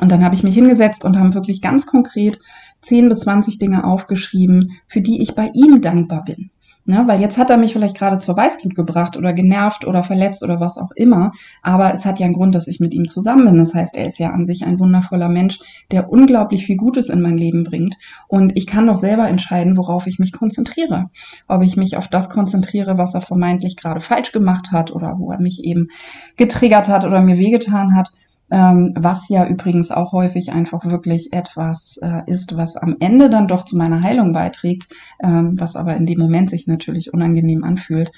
Und 0.00 0.10
dann 0.10 0.24
habe 0.24 0.34
ich 0.34 0.42
mich 0.42 0.54
hingesetzt 0.54 1.04
und 1.04 1.18
haben 1.18 1.34
wirklich 1.34 1.60
ganz 1.60 1.84
konkret 1.84 2.40
10 2.80 3.10
bis 3.10 3.20
20 3.20 3.58
Dinge 3.58 3.84
aufgeschrieben, 3.84 4.72
für 4.86 5.02
die 5.02 5.20
ich 5.20 5.34
bei 5.34 5.50
ihm 5.52 5.82
dankbar 5.82 6.24
bin. 6.24 6.50
Ne, 6.86 7.02
weil 7.06 7.18
jetzt 7.18 7.38
hat 7.38 7.48
er 7.48 7.56
mich 7.56 7.72
vielleicht 7.72 7.96
gerade 7.96 8.18
zur 8.18 8.36
Weißglut 8.36 8.74
gebracht 8.74 9.16
oder 9.16 9.32
genervt 9.32 9.86
oder 9.86 10.02
verletzt 10.02 10.42
oder 10.42 10.60
was 10.60 10.76
auch 10.76 10.90
immer. 10.94 11.32
Aber 11.62 11.94
es 11.94 12.04
hat 12.04 12.18
ja 12.18 12.26
einen 12.26 12.34
Grund, 12.34 12.54
dass 12.54 12.66
ich 12.66 12.78
mit 12.78 12.92
ihm 12.92 13.08
zusammen 13.08 13.46
bin. 13.46 13.56
Das 13.56 13.72
heißt, 13.72 13.96
er 13.96 14.06
ist 14.06 14.18
ja 14.18 14.32
an 14.32 14.46
sich 14.46 14.66
ein 14.66 14.78
wundervoller 14.78 15.30
Mensch, 15.30 15.60
der 15.90 16.10
unglaublich 16.10 16.66
viel 16.66 16.76
Gutes 16.76 17.08
in 17.08 17.22
mein 17.22 17.38
Leben 17.38 17.64
bringt. 17.64 17.96
Und 18.28 18.54
ich 18.54 18.66
kann 18.66 18.86
doch 18.86 18.98
selber 18.98 19.26
entscheiden, 19.26 19.78
worauf 19.78 20.06
ich 20.06 20.18
mich 20.18 20.32
konzentriere. 20.32 21.08
Ob 21.48 21.62
ich 21.62 21.78
mich 21.78 21.96
auf 21.96 22.08
das 22.08 22.28
konzentriere, 22.28 22.98
was 22.98 23.14
er 23.14 23.22
vermeintlich 23.22 23.78
gerade 23.78 24.00
falsch 24.02 24.32
gemacht 24.32 24.70
hat 24.70 24.90
oder 24.92 25.18
wo 25.18 25.32
er 25.32 25.40
mich 25.40 25.64
eben 25.64 25.88
getriggert 26.36 26.88
hat 26.90 27.06
oder 27.06 27.22
mir 27.22 27.38
wehgetan 27.38 27.94
hat 27.94 28.12
ähm, 28.50 28.94
was 28.96 29.28
ja 29.28 29.46
übrigens 29.46 29.90
auch 29.90 30.12
häufig 30.12 30.52
einfach 30.52 30.84
wirklich 30.84 31.32
etwas 31.32 31.98
äh, 32.02 32.22
ist, 32.26 32.56
was 32.56 32.76
am 32.76 32.96
Ende 33.00 33.30
dann 33.30 33.48
doch 33.48 33.64
zu 33.64 33.76
meiner 33.76 34.02
Heilung 34.02 34.32
beiträgt, 34.32 34.86
ähm, 35.22 35.58
was 35.58 35.76
aber 35.76 35.96
in 35.96 36.06
dem 36.06 36.18
Moment 36.18 36.50
sich 36.50 36.66
natürlich 36.66 37.12
unangenehm 37.12 37.64
anfühlt. 37.64 38.10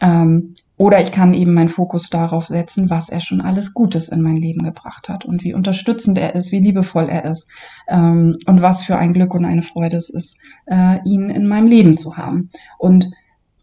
Ähm, 0.00 0.54
oder 0.76 1.02
ich 1.02 1.12
kann 1.12 1.34
eben 1.34 1.52
meinen 1.52 1.68
Fokus 1.68 2.08
darauf 2.08 2.46
setzen, 2.46 2.88
was 2.88 3.10
er 3.10 3.20
schon 3.20 3.42
alles 3.42 3.74
Gutes 3.74 4.08
in 4.08 4.22
mein 4.22 4.36
Leben 4.36 4.62
gebracht 4.62 5.10
hat 5.10 5.26
und 5.26 5.44
wie 5.44 5.52
unterstützend 5.52 6.16
er 6.16 6.34
ist, 6.34 6.52
wie 6.52 6.60
liebevoll 6.60 7.06
er 7.10 7.26
ist 7.26 7.46
ähm, 7.86 8.38
und 8.46 8.62
was 8.62 8.82
für 8.82 8.96
ein 8.96 9.12
Glück 9.12 9.34
und 9.34 9.44
eine 9.44 9.62
Freude 9.62 9.98
es 9.98 10.08
ist, 10.08 10.38
äh, 10.64 10.98
ihn 11.04 11.28
in 11.28 11.46
meinem 11.46 11.66
Leben 11.66 11.98
zu 11.98 12.16
haben. 12.16 12.48
Und 12.78 13.10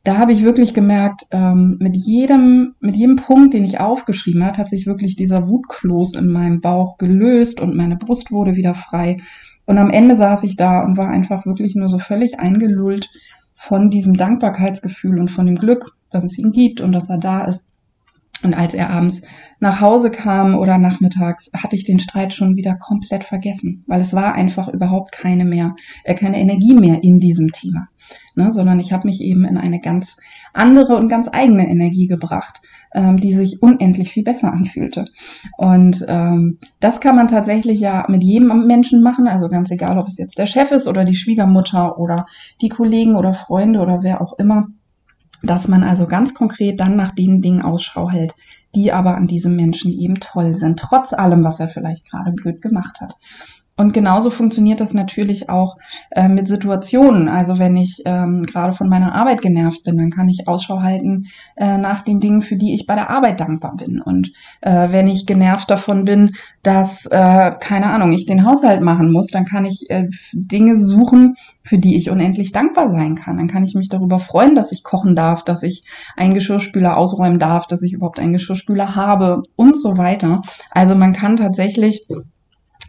da 0.07 0.17
habe 0.17 0.31
ich 0.31 0.41
wirklich 0.41 0.73
gemerkt, 0.73 1.25
ähm, 1.31 1.75
mit 1.81 1.97
jedem, 1.97 2.75
mit 2.79 2.95
jedem 2.95 3.17
Punkt, 3.17 3.53
den 3.53 3.65
ich 3.65 3.81
aufgeschrieben 3.81 4.45
hat, 4.45 4.57
hat 4.57 4.69
sich 4.69 4.87
wirklich 4.87 5.17
dieser 5.17 5.49
Wutkloß 5.49 6.13
in 6.13 6.29
meinem 6.29 6.61
Bauch 6.61 6.97
gelöst 6.97 7.59
und 7.59 7.75
meine 7.75 7.97
Brust 7.97 8.31
wurde 8.31 8.55
wieder 8.55 8.73
frei. 8.73 9.17
Und 9.65 9.77
am 9.77 9.89
Ende 9.89 10.15
saß 10.15 10.43
ich 10.43 10.55
da 10.55 10.81
und 10.85 10.95
war 10.95 11.09
einfach 11.09 11.45
wirklich 11.45 11.75
nur 11.75 11.89
so 11.89 11.99
völlig 11.99 12.39
eingelullt 12.39 13.09
von 13.53 13.89
diesem 13.89 14.15
Dankbarkeitsgefühl 14.15 15.19
und 15.19 15.29
von 15.29 15.45
dem 15.45 15.55
Glück, 15.55 15.91
dass 16.09 16.23
es 16.23 16.37
ihn 16.37 16.51
gibt 16.51 16.79
und 16.79 16.93
dass 16.93 17.09
er 17.09 17.17
da 17.17 17.43
ist. 17.43 17.66
Und 18.43 18.53
als 18.53 18.73
er 18.73 18.89
abends 18.89 19.21
nach 19.59 19.81
Hause 19.81 20.11
kam 20.11 20.55
oder 20.55 20.77
nachmittags, 20.77 21.49
hatte 21.53 21.75
ich 21.75 21.83
den 21.83 21.99
Streit 21.99 22.33
schon 22.33 22.55
wieder 22.55 22.75
komplett 22.75 23.23
vergessen, 23.23 23.83
weil 23.87 24.01
es 24.01 24.13
war 24.13 24.35
einfach 24.35 24.67
überhaupt 24.67 25.11
keine 25.11 25.45
mehr, 25.45 25.75
äh, 26.03 26.13
keine 26.13 26.39
Energie 26.39 26.75
mehr 26.75 27.03
in 27.03 27.19
diesem 27.19 27.51
Thema, 27.51 27.87
ne, 28.35 28.53
sondern 28.53 28.79
ich 28.79 28.93
habe 28.93 29.07
mich 29.07 29.21
eben 29.21 29.45
in 29.45 29.57
eine 29.57 29.79
ganz 29.79 30.17
andere 30.53 30.95
und 30.95 31.09
ganz 31.09 31.27
eigene 31.31 31.67
Energie 31.67 32.07
gebracht, 32.07 32.61
ähm, 32.93 33.17
die 33.17 33.33
sich 33.33 33.61
unendlich 33.61 34.11
viel 34.11 34.23
besser 34.23 34.53
anfühlte. 34.53 35.05
Und 35.57 36.05
ähm, 36.07 36.59
das 36.79 36.99
kann 36.99 37.15
man 37.15 37.27
tatsächlich 37.27 37.79
ja 37.79 38.05
mit 38.07 38.23
jedem 38.23 38.67
Menschen 38.67 39.01
machen, 39.01 39.27
also 39.27 39.49
ganz 39.49 39.71
egal, 39.71 39.97
ob 39.97 40.07
es 40.07 40.17
jetzt 40.17 40.37
der 40.37 40.45
Chef 40.45 40.71
ist 40.71 40.87
oder 40.87 41.03
die 41.03 41.15
Schwiegermutter 41.15 41.97
oder 41.97 42.27
die 42.61 42.69
Kollegen 42.69 43.15
oder 43.15 43.33
Freunde 43.33 43.79
oder 43.79 44.03
wer 44.03 44.21
auch 44.21 44.37
immer 44.37 44.67
dass 45.43 45.67
man 45.67 45.83
also 45.83 46.05
ganz 46.05 46.33
konkret 46.33 46.79
dann 46.79 46.95
nach 46.95 47.11
den 47.11 47.41
Dingen 47.41 47.61
Ausschau 47.61 48.09
hält, 48.09 48.35
die 48.75 48.91
aber 48.91 49.15
an 49.15 49.27
diesem 49.27 49.55
Menschen 49.55 49.91
eben 49.91 50.15
toll 50.15 50.57
sind, 50.57 50.79
trotz 50.79 51.13
allem, 51.13 51.43
was 51.43 51.59
er 51.59 51.67
vielleicht 51.67 52.09
gerade 52.09 52.31
blöd 52.31 52.61
gemacht 52.61 52.99
hat. 53.01 53.15
Und 53.77 53.93
genauso 53.93 54.31
funktioniert 54.31 54.79
das 54.79 54.95
natürlich 54.95 55.49
auch 55.49 55.77
äh, 56.09 56.27
mit 56.27 56.47
Situationen. 56.47 57.29
Also 57.29 57.59
wenn 57.59 57.75
ich 57.75 58.01
ähm, 58.05 58.41
gerade 58.41 58.73
von 58.73 58.89
meiner 58.89 59.13
Arbeit 59.13 59.41
genervt 59.41 59.83
bin, 59.83 59.97
dann 59.97 60.09
kann 60.09 60.29
ich 60.29 60.47
Ausschau 60.47 60.81
halten 60.81 61.27
äh, 61.55 61.77
nach 61.77 62.01
den 62.01 62.19
Dingen, 62.19 62.41
für 62.41 62.55
die 62.55 62.73
ich 62.73 62.87
bei 62.87 62.95
der 62.95 63.11
Arbeit 63.11 63.39
dankbar 63.39 63.75
bin. 63.77 64.01
Und 64.01 64.31
äh, 64.61 64.91
wenn 64.91 65.07
ich 65.07 65.27
genervt 65.27 65.69
davon 65.69 66.05
bin, 66.05 66.31
dass, 66.63 67.05
äh, 67.05 67.51
keine 67.59 67.91
Ahnung, 67.91 68.13
ich 68.13 68.25
den 68.25 68.45
Haushalt 68.45 68.81
machen 68.81 69.11
muss, 69.11 69.27
dann 69.27 69.45
kann 69.45 69.63
ich 69.63 69.87
äh, 69.91 70.07
Dinge 70.33 70.77
suchen, 70.77 71.35
für 71.63 71.77
die 71.77 71.97
ich 71.97 72.09
unendlich 72.09 72.51
dankbar 72.51 72.89
sein 72.89 73.13
kann. 73.13 73.37
Dann 73.37 73.47
kann 73.47 73.63
ich 73.63 73.75
mich 73.75 73.89
darüber 73.89 74.17
freuen, 74.17 74.55
dass 74.55 74.71
ich 74.71 74.83
kochen 74.83 75.15
darf, 75.15 75.43
dass 75.43 75.61
ich 75.61 75.83
einen 76.15 76.33
Geschirrspüler 76.33 76.97
ausräumen 76.97 77.37
darf, 77.37 77.67
dass 77.67 77.83
ich 77.83 77.93
überhaupt 77.93 78.19
einen 78.19 78.33
Geschirrspüler 78.33 78.95
habe 78.95 79.43
und 79.55 79.79
so 79.79 79.97
weiter. 79.97 80.41
Also 80.71 80.95
man 80.95 81.13
kann 81.13 81.35
tatsächlich 81.35 82.07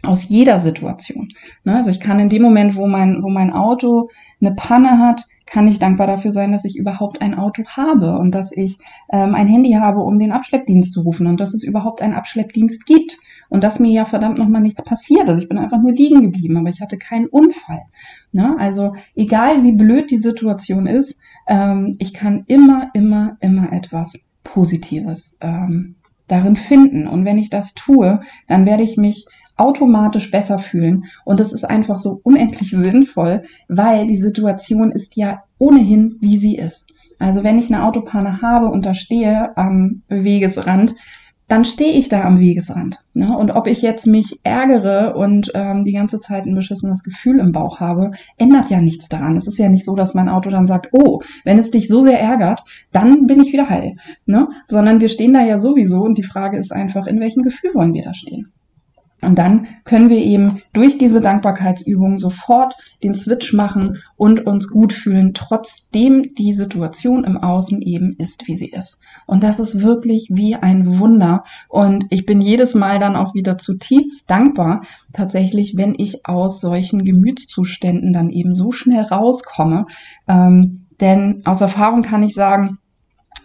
aus 0.03 0.27
jeder 0.27 0.59
Situation. 0.59 1.29
Ne? 1.63 1.75
Also 1.75 1.89
ich 1.89 1.99
kann 1.99 2.19
in 2.19 2.29
dem 2.29 2.41
Moment, 2.41 2.75
wo 2.75 2.87
mein, 2.87 3.21
wo 3.21 3.29
mein 3.29 3.51
Auto 3.51 4.09
eine 4.41 4.55
Panne 4.55 4.99
hat, 4.99 5.25
kann 5.45 5.67
ich 5.67 5.79
dankbar 5.79 6.05
dafür 6.05 6.31
sein, 6.31 6.51
dass 6.51 6.63
ich 6.63 6.77
überhaupt 6.77 7.21
ein 7.21 7.33
Auto 7.33 7.63
habe 7.65 8.19
und 8.19 8.35
dass 8.35 8.51
ich 8.51 8.77
ähm, 9.11 9.33
ein 9.33 9.47
Handy 9.47 9.71
habe, 9.71 10.01
um 10.01 10.19
den 10.19 10.31
Abschleppdienst 10.31 10.93
zu 10.93 11.01
rufen 11.01 11.25
und 11.25 11.39
dass 11.39 11.55
es 11.55 11.63
überhaupt 11.63 12.01
einen 12.01 12.13
Abschleppdienst 12.13 12.85
gibt 12.85 13.17
und 13.49 13.63
dass 13.63 13.79
mir 13.79 13.91
ja 13.91 14.05
verdammt 14.05 14.37
nochmal 14.37 14.61
nichts 14.61 14.83
passiert. 14.83 15.27
Also 15.27 15.41
ich 15.41 15.49
bin 15.49 15.57
einfach 15.57 15.81
nur 15.81 15.91
liegen 15.91 16.21
geblieben, 16.21 16.57
aber 16.57 16.69
ich 16.69 16.81
hatte 16.81 16.97
keinen 16.97 17.25
Unfall. 17.25 17.81
Ne? 18.31 18.55
Also 18.59 18.93
egal 19.15 19.63
wie 19.63 19.71
blöd 19.71 20.11
die 20.11 20.17
Situation 20.17 20.85
ist, 20.85 21.19
ähm, 21.47 21.95
ich 21.97 22.13
kann 22.13 22.43
immer, 22.47 22.91
immer, 22.93 23.37
immer 23.41 23.73
etwas 23.73 24.13
Positives 24.43 25.35
ähm, 25.41 25.95
darin 26.27 26.57
finden. 26.57 27.07
Und 27.07 27.25
wenn 27.25 27.39
ich 27.39 27.49
das 27.49 27.73
tue, 27.73 28.21
dann 28.47 28.67
werde 28.67 28.83
ich 28.83 28.97
mich 28.97 29.25
automatisch 29.59 30.31
besser 30.31 30.57
fühlen. 30.57 31.05
Und 31.25 31.39
das 31.39 31.53
ist 31.53 31.63
einfach 31.63 31.99
so 31.99 32.19
unendlich 32.23 32.69
sinnvoll, 32.71 33.43
weil 33.67 34.07
die 34.07 34.17
Situation 34.17 34.91
ist 34.91 35.15
ja 35.15 35.43
ohnehin, 35.57 36.17
wie 36.21 36.39
sie 36.39 36.55
ist. 36.55 36.85
Also 37.19 37.43
wenn 37.43 37.59
ich 37.59 37.71
eine 37.71 37.83
Autopanne 37.83 38.41
habe 38.41 38.67
und 38.67 38.85
da 38.85 38.93
stehe 38.93 39.55
am 39.57 40.03
Wegesrand, 40.07 40.95
dann 41.49 41.65
stehe 41.65 41.93
ich 41.93 42.09
da 42.09 42.23
am 42.23 42.39
Wegesrand. 42.39 42.99
Ne? 43.13 43.35
Und 43.35 43.51
ob 43.51 43.65
ich 43.67 43.81
jetzt 43.81 44.05
mich 44.05 44.39
ärgere 44.43 45.15
und 45.17 45.51
ähm, 45.55 45.83
die 45.83 45.93
ganze 45.93 46.19
Zeit 46.19 46.45
ein 46.45 46.53
beschissenes 46.53 47.03
Gefühl 47.03 47.39
im 47.39 47.51
Bauch 47.51 47.79
habe, 47.79 48.11
ändert 48.37 48.69
ja 48.69 48.79
nichts 48.79 49.09
daran. 49.09 49.35
Es 49.35 49.47
ist 49.47 49.57
ja 49.57 49.67
nicht 49.67 49.83
so, 49.83 49.95
dass 49.95 50.13
mein 50.13 50.29
Auto 50.29 50.51
dann 50.51 50.67
sagt, 50.67 50.89
oh, 50.91 51.21
wenn 51.43 51.57
es 51.57 51.71
dich 51.71 51.87
so 51.87 52.03
sehr 52.03 52.21
ärgert, 52.21 52.63
dann 52.91 53.25
bin 53.25 53.41
ich 53.41 53.51
wieder 53.51 53.67
heil. 53.67 53.95
Ne? 54.27 54.47
Sondern 54.65 55.01
wir 55.01 55.09
stehen 55.09 55.33
da 55.33 55.43
ja 55.43 55.59
sowieso 55.59 56.03
und 56.03 56.19
die 56.19 56.23
Frage 56.23 56.57
ist 56.57 56.71
einfach, 56.71 57.07
in 57.07 57.19
welchem 57.19 57.41
Gefühl 57.41 57.71
wollen 57.73 57.95
wir 57.95 58.03
da 58.03 58.13
stehen? 58.13 58.53
Und 59.21 59.37
dann 59.37 59.67
können 59.83 60.09
wir 60.09 60.17
eben 60.17 60.61
durch 60.73 60.97
diese 60.97 61.21
Dankbarkeitsübung 61.21 62.19
sofort 62.19 62.75
den 63.03 63.15
Switch 63.15 63.53
machen 63.53 63.97
und 64.15 64.45
uns 64.45 64.69
gut 64.69 64.93
fühlen, 64.93 65.33
trotzdem 65.33 66.33
die 66.37 66.53
Situation 66.53 67.23
im 67.25 67.37
Außen 67.37 67.81
eben 67.81 68.13
ist, 68.13 68.47
wie 68.47 68.55
sie 68.55 68.69
ist. 68.69 68.97
Und 69.25 69.43
das 69.43 69.59
ist 69.59 69.81
wirklich 69.81 70.29
wie 70.31 70.55
ein 70.55 70.99
Wunder. 70.99 71.43
Und 71.67 72.05
ich 72.09 72.25
bin 72.25 72.41
jedes 72.41 72.73
Mal 72.73 72.99
dann 72.99 73.15
auch 73.15 73.35
wieder 73.35 73.57
zutiefst 73.57 74.29
dankbar, 74.29 74.81
tatsächlich, 75.13 75.77
wenn 75.77 75.93
ich 75.97 76.25
aus 76.25 76.61
solchen 76.61 77.03
Gemütszuständen 77.03 78.11
dann 78.11 78.31
eben 78.31 78.53
so 78.53 78.71
schnell 78.71 79.03
rauskomme. 79.03 79.85
Ähm, 80.27 80.87
denn 80.99 81.43
aus 81.45 81.61
Erfahrung 81.61 82.01
kann 82.01 82.23
ich 82.23 82.33
sagen, 82.33 82.78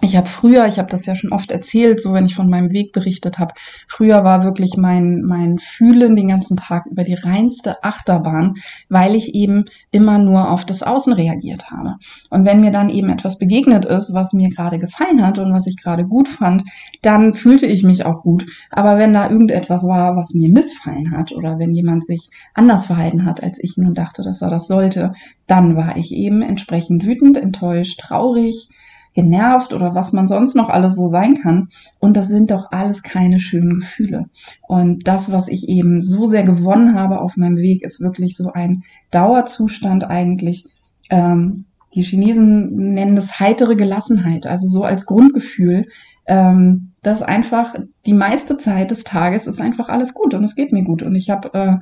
ich 0.05 0.17
habe 0.17 0.29
früher, 0.29 0.67
ich 0.67 0.79
habe 0.79 0.91
das 0.91 1.07
ja 1.07 1.17
schon 1.17 1.33
oft 1.33 1.51
erzählt, 1.51 2.01
so 2.01 2.13
wenn 2.13 2.27
ich 2.27 2.35
von 2.35 2.51
meinem 2.51 2.73
Weg 2.73 2.93
berichtet 2.93 3.39
habe, 3.39 3.55
früher 3.89 4.23
war 4.23 4.45
wirklich 4.45 4.77
mein, 4.77 5.23
mein 5.23 5.59
Fühlen 5.59 6.15
den 6.15 6.29
ganzen 6.29 6.57
Tag 6.57 6.87
über 6.87 7.05
die 7.05 7.15
reinste 7.15 7.83
Achterbahn, 7.83 8.55
weil 8.89 9.15
ich 9.15 9.35
eben 9.35 9.65
immer 9.91 10.19
nur 10.19 10.51
auf 10.51 10.65
das 10.65 10.83
Außen 10.83 11.13
reagiert 11.13 11.71
habe. 11.71 11.97
Und 12.31 12.45
wenn 12.45 12.61
mir 12.61 12.71
dann 12.71 12.91
eben 12.91 13.09
etwas 13.09 13.39
begegnet 13.39 13.85
ist, 13.87 14.13
was 14.13 14.33
mir 14.33 14.51
gerade 14.51 14.79
gefallen 14.79 15.27
hat 15.27 15.39
und 15.39 15.53
was 15.53 15.67
ich 15.67 15.77
gerade 15.77 16.05
gut 16.05 16.29
fand, 16.29 16.65
dann 17.03 17.35
fühlte 17.35 17.67
ich 17.67 17.83
mich 17.83 18.05
auch 18.05 18.23
gut. 18.23 18.47
Aber 18.71 18.99
wenn 18.99 19.15
da 19.15 19.31
irgendetwas 19.31 19.83
war, 19.85 20.17
was 20.17 20.35
mir 20.35 20.51
missfallen 20.51 21.13
hat 21.13 21.33
oder 21.33 21.59
wenn 21.59 21.73
jemand 21.73 22.07
sich 22.07 22.29
anders 22.53 22.87
verhalten 22.87 23.25
hat, 23.25 23.43
als 23.43 23.59
ich 23.59 23.77
nun 23.77 23.95
dachte, 23.95 24.23
dass 24.23 24.43
er 24.43 24.49
das 24.49 24.67
sollte, 24.67 25.15
dann 25.47 25.77
war 25.77 25.97
ich 25.97 26.13
eben 26.13 26.43
entsprechend 26.43 27.05
wütend, 27.05 27.37
enttäuscht, 27.37 28.01
traurig, 28.01 28.69
genervt 29.15 29.73
oder 29.73 29.95
was 29.95 30.13
man 30.13 30.29
sonst 30.29 30.55
noch 30.55 30.69
alles 30.69 30.97
so 30.97 31.09
sein 31.09 31.41
kann. 31.41 31.69
Und 32.01 32.17
das 32.17 32.29
sind 32.29 32.51
doch 32.51 32.73
alles 32.73 33.03
keine 33.03 33.39
schönen 33.39 33.81
Gefühle. 33.81 34.27
Und 34.63 35.07
das, 35.09 35.33
was 35.33 35.49
ich 35.49 35.69
eben 35.69 36.01
so 36.01 36.27
sehr 36.27 36.43
gewonnen 36.43 36.95
habe 36.95 37.21
auf 37.21 37.37
meinem 37.37 37.57
Weg, 37.57 37.83
ist 37.83 38.01
wirklich 38.01 38.37
so 38.37 38.53
ein 38.53 38.83
Dauerzustand 39.11 40.05
eigentlich. 40.05 40.67
Ähm, 41.11 41.67
die 41.95 42.03
Chinesen 42.03 42.75
nennen 42.75 43.15
das 43.15 43.39
heitere 43.39 43.77
Gelassenheit, 43.77 44.47
also 44.47 44.69
so 44.69 44.83
als 44.83 45.07
Grundgefühl, 45.07 45.87
ähm, 46.27 46.93
dass 47.03 47.23
einfach 47.23 47.77
die 48.07 48.15
meiste 48.15 48.57
Zeit 48.57 48.91
des 48.91 49.05
Tages 49.05 49.47
ist 49.47 49.61
einfach 49.61 49.89
alles 49.89 50.13
gut 50.13 50.35
und 50.35 50.43
es 50.43 50.57
geht 50.57 50.73
mir 50.73 50.83
gut 50.83 51.03
und 51.03 51.15
ich 51.15 51.31
habe 51.31 51.55
äh, 51.55 51.77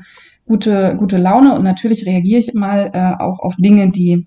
gute 0.46 0.96
gute 0.98 1.16
Laune 1.16 1.54
und 1.54 1.62
natürlich 1.62 2.04
reagiere 2.04 2.40
ich 2.40 2.52
mal 2.52 2.90
äh, 2.92 3.22
auch 3.22 3.38
auf 3.38 3.54
Dinge, 3.56 3.90
die 3.90 4.26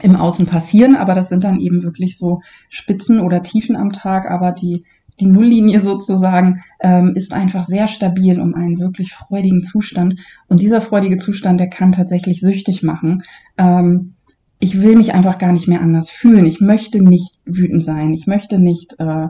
im 0.00 0.16
Außen 0.16 0.46
passieren, 0.46 0.96
aber 0.96 1.14
das 1.14 1.28
sind 1.28 1.44
dann 1.44 1.60
eben 1.60 1.82
wirklich 1.82 2.18
so 2.18 2.40
Spitzen 2.68 3.20
oder 3.20 3.42
Tiefen 3.42 3.76
am 3.76 3.92
Tag, 3.92 4.30
aber 4.30 4.52
die, 4.52 4.84
die 5.20 5.26
Nulllinie 5.26 5.80
sozusagen 5.82 6.62
ähm, 6.80 7.12
ist 7.14 7.34
einfach 7.34 7.66
sehr 7.66 7.88
stabil 7.88 8.40
um 8.40 8.54
einen 8.54 8.78
wirklich 8.78 9.12
freudigen 9.12 9.62
Zustand. 9.62 10.20
Und 10.48 10.60
dieser 10.60 10.80
freudige 10.80 11.18
Zustand, 11.18 11.58
der 11.60 11.68
kann 11.68 11.92
tatsächlich 11.92 12.40
süchtig 12.40 12.82
machen. 12.82 13.22
Ähm, 13.56 14.14
ich 14.60 14.80
will 14.80 14.96
mich 14.96 15.14
einfach 15.14 15.38
gar 15.38 15.52
nicht 15.52 15.68
mehr 15.68 15.80
anders 15.80 16.10
fühlen. 16.10 16.44
Ich 16.44 16.60
möchte 16.60 17.00
nicht 17.00 17.38
wütend 17.44 17.84
sein. 17.84 18.12
Ich 18.12 18.26
möchte 18.26 18.58
nicht 18.58 18.96
äh, 18.98 19.28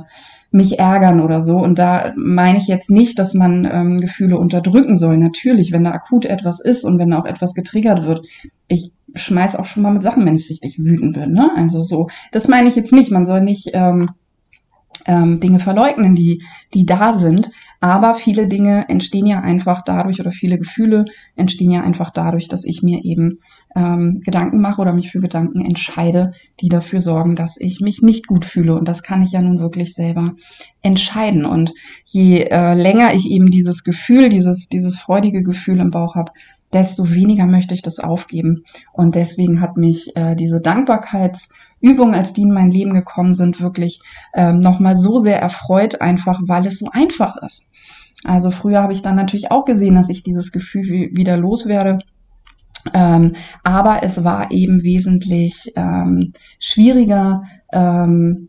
mich 0.50 0.78
ärgern 0.78 1.20
oder 1.20 1.42
so. 1.42 1.56
Und 1.56 1.78
da 1.78 2.14
meine 2.16 2.58
ich 2.58 2.66
jetzt 2.66 2.90
nicht, 2.90 3.18
dass 3.18 3.34
man 3.34 3.68
ähm, 3.70 3.98
Gefühle 4.00 4.38
unterdrücken 4.38 4.96
soll. 4.96 5.18
Natürlich, 5.18 5.70
wenn 5.72 5.84
da 5.84 5.90
akut 5.90 6.24
etwas 6.24 6.60
ist 6.60 6.84
und 6.84 6.98
wenn 6.98 7.10
da 7.10 7.18
auch 7.18 7.26
etwas 7.26 7.52
getriggert 7.52 8.04
wird. 8.04 8.26
Ich 8.68 8.92
schmeiß 9.14 9.56
auch 9.56 9.64
schon 9.64 9.82
mal 9.82 9.92
mit 9.92 10.02
Sachen, 10.02 10.24
wenn 10.26 10.36
ich 10.36 10.50
richtig 10.50 10.78
wütend 10.78 11.14
bin. 11.14 11.32
Ne? 11.32 11.50
Also 11.56 11.82
so, 11.82 12.08
das 12.32 12.48
meine 12.48 12.68
ich 12.68 12.76
jetzt 12.76 12.92
nicht. 12.92 13.10
Man 13.10 13.26
soll 13.26 13.40
nicht 13.40 13.70
ähm, 13.72 14.10
ähm, 15.06 15.40
Dinge 15.40 15.58
verleugnen, 15.58 16.14
die, 16.14 16.42
die 16.74 16.86
da 16.86 17.18
sind. 17.18 17.50
Aber 17.80 18.14
viele 18.14 18.48
Dinge 18.48 18.88
entstehen 18.88 19.26
ja 19.26 19.40
einfach 19.40 19.82
dadurch 19.82 20.20
oder 20.20 20.32
viele 20.32 20.58
Gefühle 20.58 21.04
entstehen 21.36 21.70
ja 21.70 21.82
einfach 21.82 22.10
dadurch, 22.10 22.48
dass 22.48 22.64
ich 22.64 22.82
mir 22.82 23.04
eben 23.04 23.38
ähm, 23.76 24.20
Gedanken 24.20 24.60
mache 24.60 24.80
oder 24.80 24.92
mich 24.92 25.12
für 25.12 25.20
Gedanken 25.20 25.64
entscheide, 25.64 26.32
die 26.60 26.68
dafür 26.68 27.00
sorgen, 27.00 27.36
dass 27.36 27.56
ich 27.58 27.80
mich 27.80 28.02
nicht 28.02 28.26
gut 28.26 28.44
fühle. 28.44 28.74
Und 28.74 28.88
das 28.88 29.04
kann 29.04 29.22
ich 29.22 29.32
ja 29.32 29.40
nun 29.40 29.60
wirklich 29.60 29.94
selber 29.94 30.34
entscheiden. 30.82 31.44
Und 31.44 31.72
je 32.04 32.42
äh, 32.42 32.74
länger 32.74 33.14
ich 33.14 33.30
eben 33.30 33.50
dieses 33.50 33.84
Gefühl, 33.84 34.28
dieses, 34.28 34.68
dieses 34.68 34.98
freudige 34.98 35.44
Gefühl 35.44 35.78
im 35.78 35.92
Bauch 35.92 36.16
habe, 36.16 36.32
desto 36.72 37.10
weniger 37.10 37.46
möchte 37.46 37.74
ich 37.74 37.82
das 37.82 37.98
aufgeben. 37.98 38.64
Und 38.92 39.14
deswegen 39.14 39.60
hat 39.60 39.76
mich 39.76 40.16
äh, 40.16 40.34
diese 40.34 40.60
Dankbarkeitsübungen, 40.60 42.14
als 42.14 42.32
die 42.32 42.42
in 42.42 42.52
mein 42.52 42.70
Leben 42.70 42.94
gekommen 42.94 43.34
sind, 43.34 43.60
wirklich 43.60 44.00
ähm, 44.34 44.58
nochmal 44.58 44.96
so 44.96 45.20
sehr 45.20 45.40
erfreut, 45.40 46.00
einfach 46.00 46.40
weil 46.42 46.66
es 46.66 46.78
so 46.78 46.88
einfach 46.92 47.36
ist. 47.36 47.64
Also 48.24 48.50
früher 48.50 48.82
habe 48.82 48.92
ich 48.92 49.02
dann 49.02 49.16
natürlich 49.16 49.50
auch 49.50 49.64
gesehen, 49.64 49.94
dass 49.94 50.08
ich 50.08 50.22
dieses 50.22 50.52
Gefühl 50.52 51.10
wieder 51.12 51.36
loswerde. 51.36 51.98
Ähm, 52.92 53.34
aber 53.62 54.02
es 54.02 54.22
war 54.24 54.50
eben 54.50 54.82
wesentlich 54.82 55.72
ähm, 55.76 56.32
schwieriger, 56.58 57.44
ähm, 57.72 58.48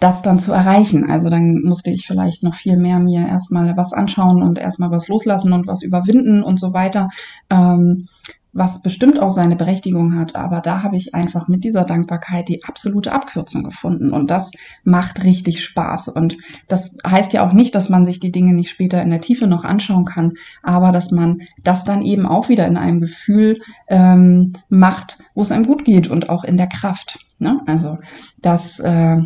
das 0.00 0.22
dann 0.22 0.38
zu 0.38 0.52
erreichen. 0.52 1.10
Also 1.10 1.28
dann 1.28 1.62
musste 1.62 1.90
ich 1.90 2.06
vielleicht 2.06 2.42
noch 2.42 2.54
viel 2.54 2.76
mehr 2.76 2.98
mir 2.98 3.26
erstmal 3.26 3.76
was 3.76 3.92
anschauen 3.92 4.42
und 4.42 4.58
erstmal 4.58 4.90
was 4.90 5.08
loslassen 5.08 5.52
und 5.52 5.66
was 5.66 5.82
überwinden 5.82 6.42
und 6.42 6.60
so 6.60 6.72
weiter. 6.72 7.08
Ähm, 7.50 8.08
was 8.52 8.80
bestimmt 8.80 9.20
auch 9.20 9.30
seine 9.30 9.56
Berechtigung 9.56 10.18
hat, 10.18 10.34
aber 10.34 10.60
da 10.60 10.82
habe 10.82 10.96
ich 10.96 11.14
einfach 11.14 11.48
mit 11.48 11.64
dieser 11.64 11.84
Dankbarkeit 11.84 12.48
die 12.48 12.64
absolute 12.64 13.12
Abkürzung 13.12 13.62
gefunden 13.62 14.10
und 14.10 14.30
das 14.30 14.50
macht 14.84 15.22
richtig 15.22 15.62
Spaß 15.62 16.08
und 16.08 16.36
das 16.66 16.96
heißt 17.06 17.32
ja 17.34 17.46
auch 17.46 17.52
nicht, 17.52 17.74
dass 17.74 17.88
man 17.88 18.06
sich 18.06 18.20
die 18.20 18.32
Dinge 18.32 18.54
nicht 18.54 18.70
später 18.70 19.02
in 19.02 19.10
der 19.10 19.20
Tiefe 19.20 19.46
noch 19.46 19.64
anschauen 19.64 20.06
kann, 20.06 20.34
aber 20.62 20.92
dass 20.92 21.10
man 21.10 21.42
das 21.62 21.84
dann 21.84 22.02
eben 22.02 22.26
auch 22.26 22.48
wieder 22.48 22.66
in 22.66 22.76
einem 22.76 23.00
Gefühl 23.00 23.60
ähm, 23.86 24.54
macht, 24.68 25.18
wo 25.34 25.42
es 25.42 25.52
einem 25.52 25.66
gut 25.66 25.84
geht 25.84 26.08
und 26.08 26.28
auch 26.30 26.42
in 26.42 26.56
der 26.56 26.68
Kraft. 26.68 27.18
Ne? 27.38 27.60
Also 27.66 27.98
das 28.40 28.80
äh, 28.80 29.18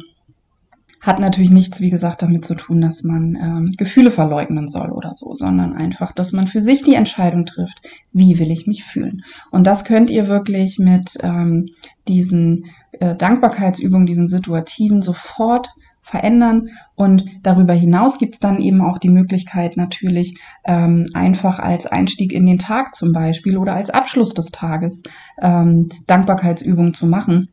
hat 1.02 1.18
natürlich 1.18 1.50
nichts, 1.50 1.80
wie 1.80 1.90
gesagt, 1.90 2.22
damit 2.22 2.44
zu 2.44 2.54
tun, 2.54 2.80
dass 2.80 3.02
man 3.02 3.34
ähm, 3.34 3.72
Gefühle 3.76 4.12
verleugnen 4.12 4.68
soll 4.68 4.92
oder 4.92 5.14
so, 5.14 5.34
sondern 5.34 5.74
einfach, 5.74 6.12
dass 6.12 6.30
man 6.30 6.46
für 6.46 6.62
sich 6.62 6.84
die 6.84 6.94
Entscheidung 6.94 7.44
trifft, 7.44 7.82
wie 8.12 8.38
will 8.38 8.52
ich 8.52 8.68
mich 8.68 8.84
fühlen. 8.84 9.24
Und 9.50 9.66
das 9.66 9.84
könnt 9.84 10.10
ihr 10.10 10.28
wirklich 10.28 10.78
mit 10.78 11.18
ähm, 11.20 11.70
diesen 12.06 12.66
äh, 12.92 13.16
Dankbarkeitsübungen, 13.16 14.06
diesen 14.06 14.28
Situativen 14.28 15.02
sofort 15.02 15.70
verändern. 16.02 16.68
Und 16.94 17.24
darüber 17.42 17.72
hinaus 17.72 18.18
gibt 18.18 18.34
es 18.34 18.40
dann 18.40 18.60
eben 18.60 18.80
auch 18.80 18.98
die 18.98 19.10
Möglichkeit 19.10 19.76
natürlich 19.76 20.38
ähm, 20.64 21.06
einfach 21.14 21.58
als 21.58 21.86
Einstieg 21.86 22.32
in 22.32 22.46
den 22.46 22.58
Tag 22.58 22.94
zum 22.94 23.12
Beispiel 23.12 23.56
oder 23.56 23.74
als 23.74 23.90
Abschluss 23.90 24.34
des 24.34 24.52
Tages 24.52 25.02
ähm, 25.40 25.88
Dankbarkeitsübungen 26.06 26.94
zu 26.94 27.06
machen. 27.06 27.48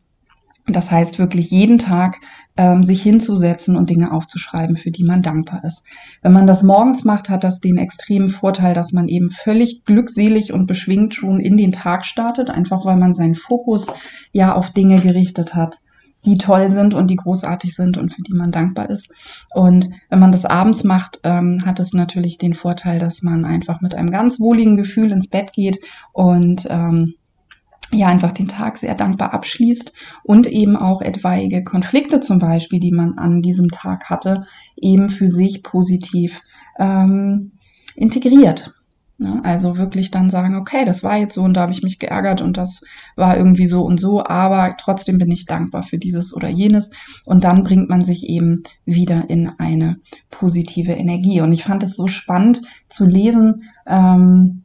Das 0.72 0.92
heißt 0.92 1.20
wirklich 1.20 1.50
jeden 1.52 1.78
Tag 1.78 2.18
ähm, 2.58 2.84
sich 2.84 3.02
hinzusetzen 3.02 3.76
und 3.76 3.90
Dinge 3.90 4.12
aufzuschreiben, 4.12 4.78
für 4.78 4.92
die 4.92 5.04
man 5.04 5.22
dankbar 5.22 5.64
ist. 5.64 5.84
Wenn 6.22 6.34
man 6.34 6.48
das 6.48 6.64
morgens 6.64 7.04
macht, 7.04 7.30
hat 7.30 7.44
das 7.44 7.60
den 7.60 7.78
extremen 7.78 8.30
Vorteil, 8.30 8.74
dass 8.74 8.92
man 8.92 9.08
eben 9.08 9.30
völlig 9.30 9.86
glückselig 9.86 10.54
und 10.54 10.68
beschwingt 10.68 11.16
schon 11.16 11.40
in 11.40 11.58
den 11.58 11.72
Tag 11.72 12.06
startet, 12.06 12.50
einfach 12.50 12.86
weil 12.86 12.98
man 12.98 13.14
seinen 13.14 13.36
Fokus 13.36 13.88
ja 14.32 14.54
auf 14.54 14.72
Dinge 14.72 15.00
gerichtet 15.00 15.56
hat 15.56 15.80
die 16.26 16.38
toll 16.38 16.70
sind 16.70 16.94
und 16.94 17.08
die 17.08 17.16
großartig 17.16 17.76
sind 17.76 17.98
und 17.98 18.14
für 18.14 18.22
die 18.22 18.34
man 18.34 18.52
dankbar 18.52 18.90
ist. 18.90 19.10
Und 19.54 19.90
wenn 20.10 20.20
man 20.20 20.32
das 20.32 20.46
abends 20.46 20.84
macht, 20.84 21.20
ähm, 21.24 21.64
hat 21.66 21.80
es 21.80 21.94
natürlich 21.94 22.38
den 22.38 22.54
Vorteil, 22.54 23.00
dass 23.00 23.22
man 23.22 23.46
einfach 23.46 23.82
mit 23.82 23.96
einem 23.96 24.12
ganz 24.12 24.40
wohligen 24.40 24.76
Gefühl 24.76 25.12
ins 25.12 25.30
Bett 25.30 25.54
geht 25.54 25.80
und 26.12 26.68
ähm, 26.70 27.16
ja 27.92 28.08
einfach 28.08 28.32
den 28.32 28.48
Tag 28.48 28.78
sehr 28.78 28.96
dankbar 28.96 29.34
abschließt 29.34 29.94
und 30.24 30.48
eben 30.48 30.76
auch 30.76 31.02
etwaige 31.02 31.64
Konflikte 31.64 32.20
zum 32.20 32.40
Beispiel, 32.40 32.80
die 32.80 32.92
man 32.92 33.18
an 33.18 33.42
diesem 33.42 33.70
Tag 33.70 34.10
hatte, 34.10 34.46
eben 34.76 35.10
für 35.10 35.28
sich 35.28 35.64
positiv 35.64 36.42
ähm, 36.78 37.52
integriert. 37.96 38.74
Ne? 39.20 39.42
Also 39.44 39.78
wirklich 39.78 40.12
dann 40.12 40.30
sagen, 40.30 40.56
okay, 40.56 40.86
das 40.86 41.04
war 41.04 41.18
jetzt 41.18 41.36
so 41.36 41.44
und 41.44 41.54
da 41.54 41.62
habe 41.62 41.74
ich 41.74 41.84
mich 41.84 42.00
geärgert 42.00 42.42
und 42.42 42.58
das 42.58 42.82
war 43.18 43.38
irgendwie 43.38 43.66
so 43.66 43.82
und 43.82 44.00
so, 44.00 44.24
aber 44.24 44.78
trotzdem 44.78 45.18
bin 45.18 45.30
ich 45.30 45.46
dankbar 45.46 45.84
für 45.84 45.98
dieses 45.98 46.34
oder 46.34 46.48
jenes. 46.48 46.90
Und 47.26 47.44
dann 47.44 47.64
bringt 47.64 47.90
man 47.90 48.06
sich 48.06 48.30
eben 48.30 48.64
wieder 48.86 49.30
in 49.30 49.52
eine 49.58 49.98
positive 50.32 50.94
Energie. 50.94 51.42
Und 51.42 51.52
ich 51.52 51.64
fand 51.64 51.84
es 51.84 51.98
so 51.98 52.08
spannend 52.08 52.62
zu 52.88 53.06
lesen, 53.06 53.64
ähm, 53.86 54.64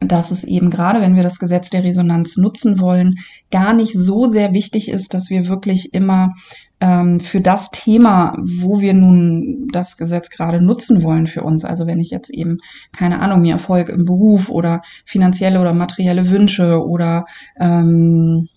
dass 0.00 0.30
es 0.30 0.44
eben 0.44 0.70
gerade, 0.70 1.00
wenn 1.00 1.16
wir 1.16 1.22
das 1.22 1.38
Gesetz 1.38 1.70
der 1.70 1.84
Resonanz 1.84 2.36
nutzen 2.36 2.80
wollen, 2.80 3.16
gar 3.50 3.72
nicht 3.72 3.94
so 3.94 4.26
sehr 4.26 4.52
wichtig 4.52 4.90
ist, 4.90 5.12
dass 5.12 5.28
wir 5.30 5.48
wirklich 5.48 5.92
immer 5.92 6.34
ähm, 6.80 7.18
für 7.18 7.40
das 7.40 7.70
Thema, 7.70 8.36
wo 8.38 8.80
wir 8.80 8.94
nun 8.94 9.68
das 9.72 9.96
Gesetz 9.96 10.30
gerade 10.30 10.60
nutzen 10.60 11.02
wollen 11.02 11.26
für 11.26 11.42
uns, 11.42 11.64
also 11.64 11.86
wenn 11.86 12.00
ich 12.00 12.10
jetzt 12.10 12.30
eben, 12.30 12.58
keine 12.92 13.20
Ahnung, 13.20 13.40
mir 13.40 13.54
Erfolg 13.54 13.88
im 13.88 14.04
Beruf 14.04 14.48
oder 14.48 14.82
finanzielle 15.04 15.60
oder 15.60 15.74
materielle 15.74 16.30
Wünsche 16.30 16.84
oder 16.84 17.26
ähm, 17.58 18.48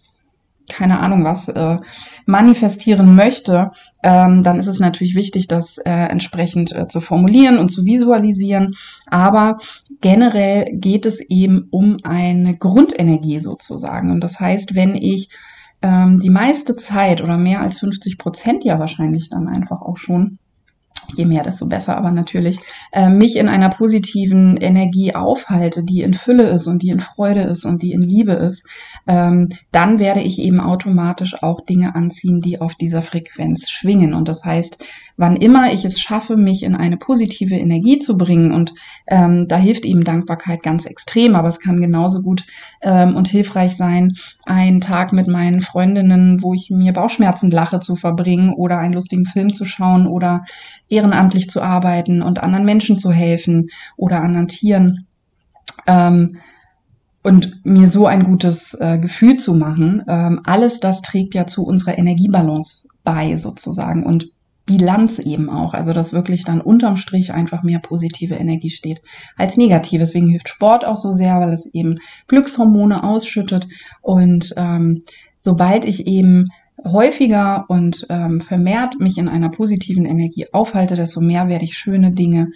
keine 0.70 1.00
Ahnung 1.00 1.24
was 1.24 1.48
äh, 1.50 1.78
manifestieren 2.32 3.14
möchte, 3.14 3.72
ähm, 4.02 4.42
dann 4.42 4.60
ist 4.60 4.68
es 4.68 4.80
natürlich 4.80 5.16
wichtig, 5.16 5.48
das 5.48 5.78
äh, 5.78 5.92
entsprechend 5.92 6.72
äh, 6.72 6.88
zu 6.88 7.02
formulieren 7.02 7.60
und 7.60 7.70
zu 7.70 7.86
visualisieren. 7.86 8.74
Aber 9.06 9.60
generell 10.00 10.66
geht 10.74 11.06
es 11.06 11.20
eben 11.20 11.68
um 11.70 11.98
eine 12.04 12.58
Grundenergie 12.58 13.42
sozusagen. 13.42 14.10
Und 14.10 14.22
das 14.22 14.40
heißt, 14.40 14.74
wenn 14.74 14.96
ich 14.96 15.30
ähm, 15.82 16.20
die 16.20 16.30
meiste 16.30 16.76
Zeit 16.78 17.22
oder 17.22 17.38
mehr 17.38 17.62
als 17.62 17.80
50 17.80 18.18
Prozent 18.18 18.64
ja 18.64 18.80
wahrscheinlich 18.80 19.30
dann 19.30 19.48
einfach 19.48 19.82
auch 19.82 19.98
schon 19.98 20.40
je 21.16 21.26
mehr, 21.26 21.44
desto 21.44 21.66
besser, 21.66 21.98
aber 21.98 22.12
natürlich 22.12 22.60
äh, 22.92 23.10
mich 23.10 23.36
in 23.36 23.48
einer 23.48 23.70
positiven 23.70 24.58
Energie 24.58 25.16
aufhalte, 25.16 25.84
die 25.84 26.02
in 26.02 26.14
Fülle 26.14 26.50
ist 26.50 26.68
und 26.68 26.82
die 26.82 26.90
in 26.90 27.00
Freude 27.00 27.42
ist 27.42 27.66
und 27.66 27.82
die 27.82 27.92
in 27.92 28.02
Liebe 28.02 28.34
ist, 28.34 28.66
ähm, 29.08 29.50
dann 29.72 30.00
werde 30.00 30.22
ich 30.22 30.40
eben 30.40 30.60
automatisch 30.60 31.42
auch 31.42 31.62
Dinge 31.62 31.96
anziehen, 31.96 32.42
die 32.42 32.62
auf 32.62 32.76
dieser 32.76 33.02
Frequenz 33.02 33.70
schwingen. 33.70 34.14
Und 34.14 34.28
das 34.28 34.44
heißt, 34.44 34.78
wann 35.18 35.36
immer 35.36 35.74
ich 35.74 35.86
es 35.86 36.00
schaffe, 36.00 36.38
mich 36.38 36.64
in 36.64 36.76
eine 36.76 36.98
positive 36.98 37.56
Energie 37.56 38.00
zu 38.00 38.18
bringen, 38.18 38.52
und 38.52 38.74
ähm, 39.08 39.48
da 39.48 39.58
hilft 39.58 39.86
eben 39.86 40.04
Dankbarkeit 40.04 40.64
ganz 40.64 40.86
extrem, 40.86 41.36
aber 41.36 41.50
es 41.50 41.60
kann 41.60 41.82
genauso 41.82 42.22
gut 42.22 42.46
ähm, 42.82 43.16
und 43.16 43.28
hilfreich 43.28 43.76
sein, 43.76 44.14
einen 44.46 44.82
Tag 44.82 45.14
mit 45.14 45.28
meinen 45.28 45.62
Freundinnen, 45.62 46.42
wo 46.42 46.54
ich 46.54 46.70
mir 46.70 46.94
Bauchschmerzen 46.94 47.52
lache, 47.52 47.80
zu 47.80 47.96
verbringen 47.96 48.54
oder 48.54 48.80
einen 48.80 48.94
lustigen 48.94 49.26
Film 49.26 49.54
zu 49.54 49.66
schauen 49.66 50.08
oder 50.08 50.44
ehrenamtlich 50.90 51.50
zu 51.50 51.62
arbeiten 51.62 52.22
und 52.22 52.40
anderen 52.40 52.66
Menschen 52.66 52.98
zu 52.98 53.12
helfen 53.12 53.70
oder 53.98 54.22
anderen 54.22 54.48
Tieren. 54.48 55.08
Ähm, 55.88 56.38
und 57.24 57.64
mir 57.66 57.88
so 57.88 58.08
ein 58.08 58.24
gutes 58.24 58.74
äh, 58.74 58.98
Gefühl 58.98 59.38
zu 59.38 59.54
machen, 59.54 60.04
ähm, 60.08 60.42
alles 60.44 60.80
das 60.80 61.02
trägt 61.02 61.36
ja 61.36 61.46
zu 61.46 61.64
unserer 61.64 61.98
Energiebalance 61.98 62.88
bei 63.04 63.38
sozusagen. 63.38 64.06
Und 64.06 64.32
Bilanz 64.66 65.20
eben 65.20 65.50
auch. 65.50 65.74
Also 65.74 65.94
dass 65.94 66.14
wirklich 66.14 66.44
dann 66.44 66.62
unterm 66.62 66.98
Strich 66.98 67.34
einfach 67.34 67.64
mehr 67.64 67.80
positive 67.80 68.36
Energie 68.36 68.70
steht 68.70 69.02
als 69.36 69.58
negative. 69.58 70.00
Deswegen 70.00 70.30
hilft 70.30 70.50
Sport 70.50 70.86
auch 70.86 70.98
so 70.98 71.14
sehr, 71.14 71.40
weil 71.40 71.54
es 71.54 71.66
eben 71.68 72.00
Glückshormone 72.28 73.04
ausschüttet. 73.04 73.68
Und 74.02 74.54
ähm, 74.58 75.04
sobald 75.38 75.86
ich 75.86 76.08
eben 76.08 76.48
häufiger 76.84 77.66
und 77.68 78.06
ähm, 78.10 78.42
vermehrt 78.42 79.00
mich 79.00 79.18
in 79.18 79.28
einer 79.28 79.50
positiven 79.50 80.06
Energie 80.06 80.48
aufhalte, 80.52 80.96
desto 80.96 81.22
mehr 81.22 81.48
werde 81.48 81.66
ich 81.66 81.78
schöne 81.78 82.12
Dinge 82.12 82.52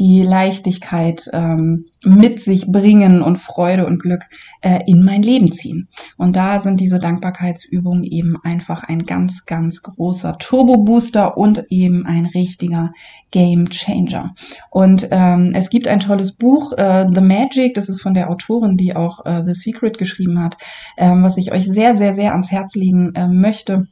die 0.00 0.22
Leichtigkeit 0.22 1.28
ähm, 1.34 1.84
mit 2.02 2.40
sich 2.40 2.66
bringen 2.66 3.20
und 3.20 3.36
Freude 3.36 3.84
und 3.84 4.00
Glück 4.00 4.22
äh, 4.62 4.80
in 4.86 5.04
mein 5.04 5.22
Leben 5.22 5.52
ziehen. 5.52 5.88
Und 6.16 6.36
da 6.36 6.60
sind 6.60 6.80
diese 6.80 6.98
Dankbarkeitsübungen 6.98 8.02
eben 8.04 8.38
einfach 8.42 8.82
ein 8.82 9.04
ganz, 9.04 9.44
ganz 9.44 9.82
großer 9.82 10.38
Turbo-Booster 10.38 11.36
und 11.36 11.66
eben 11.68 12.06
ein 12.06 12.24
richtiger 12.24 12.92
Game 13.30 13.68
Changer. 13.68 14.34
Und 14.70 15.08
ähm, 15.10 15.52
es 15.54 15.68
gibt 15.68 15.86
ein 15.86 16.00
tolles 16.00 16.32
Buch, 16.32 16.72
äh, 16.72 17.06
The 17.12 17.20
Magic, 17.20 17.74
das 17.74 17.90
ist 17.90 18.00
von 18.00 18.14
der 18.14 18.30
Autorin, 18.30 18.78
die 18.78 18.96
auch 18.96 19.26
äh, 19.26 19.44
The 19.44 19.52
Secret 19.52 19.98
geschrieben 19.98 20.42
hat, 20.42 20.56
ähm, 20.96 21.22
was 21.22 21.36
ich 21.36 21.52
euch 21.52 21.66
sehr, 21.66 21.96
sehr, 21.96 22.14
sehr 22.14 22.32
ans 22.32 22.50
Herz 22.50 22.74
legen 22.74 23.14
äh, 23.14 23.28
möchte 23.28 23.86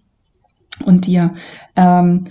und 0.87 1.07
dir. 1.07 1.35
Ähm, 1.77 2.25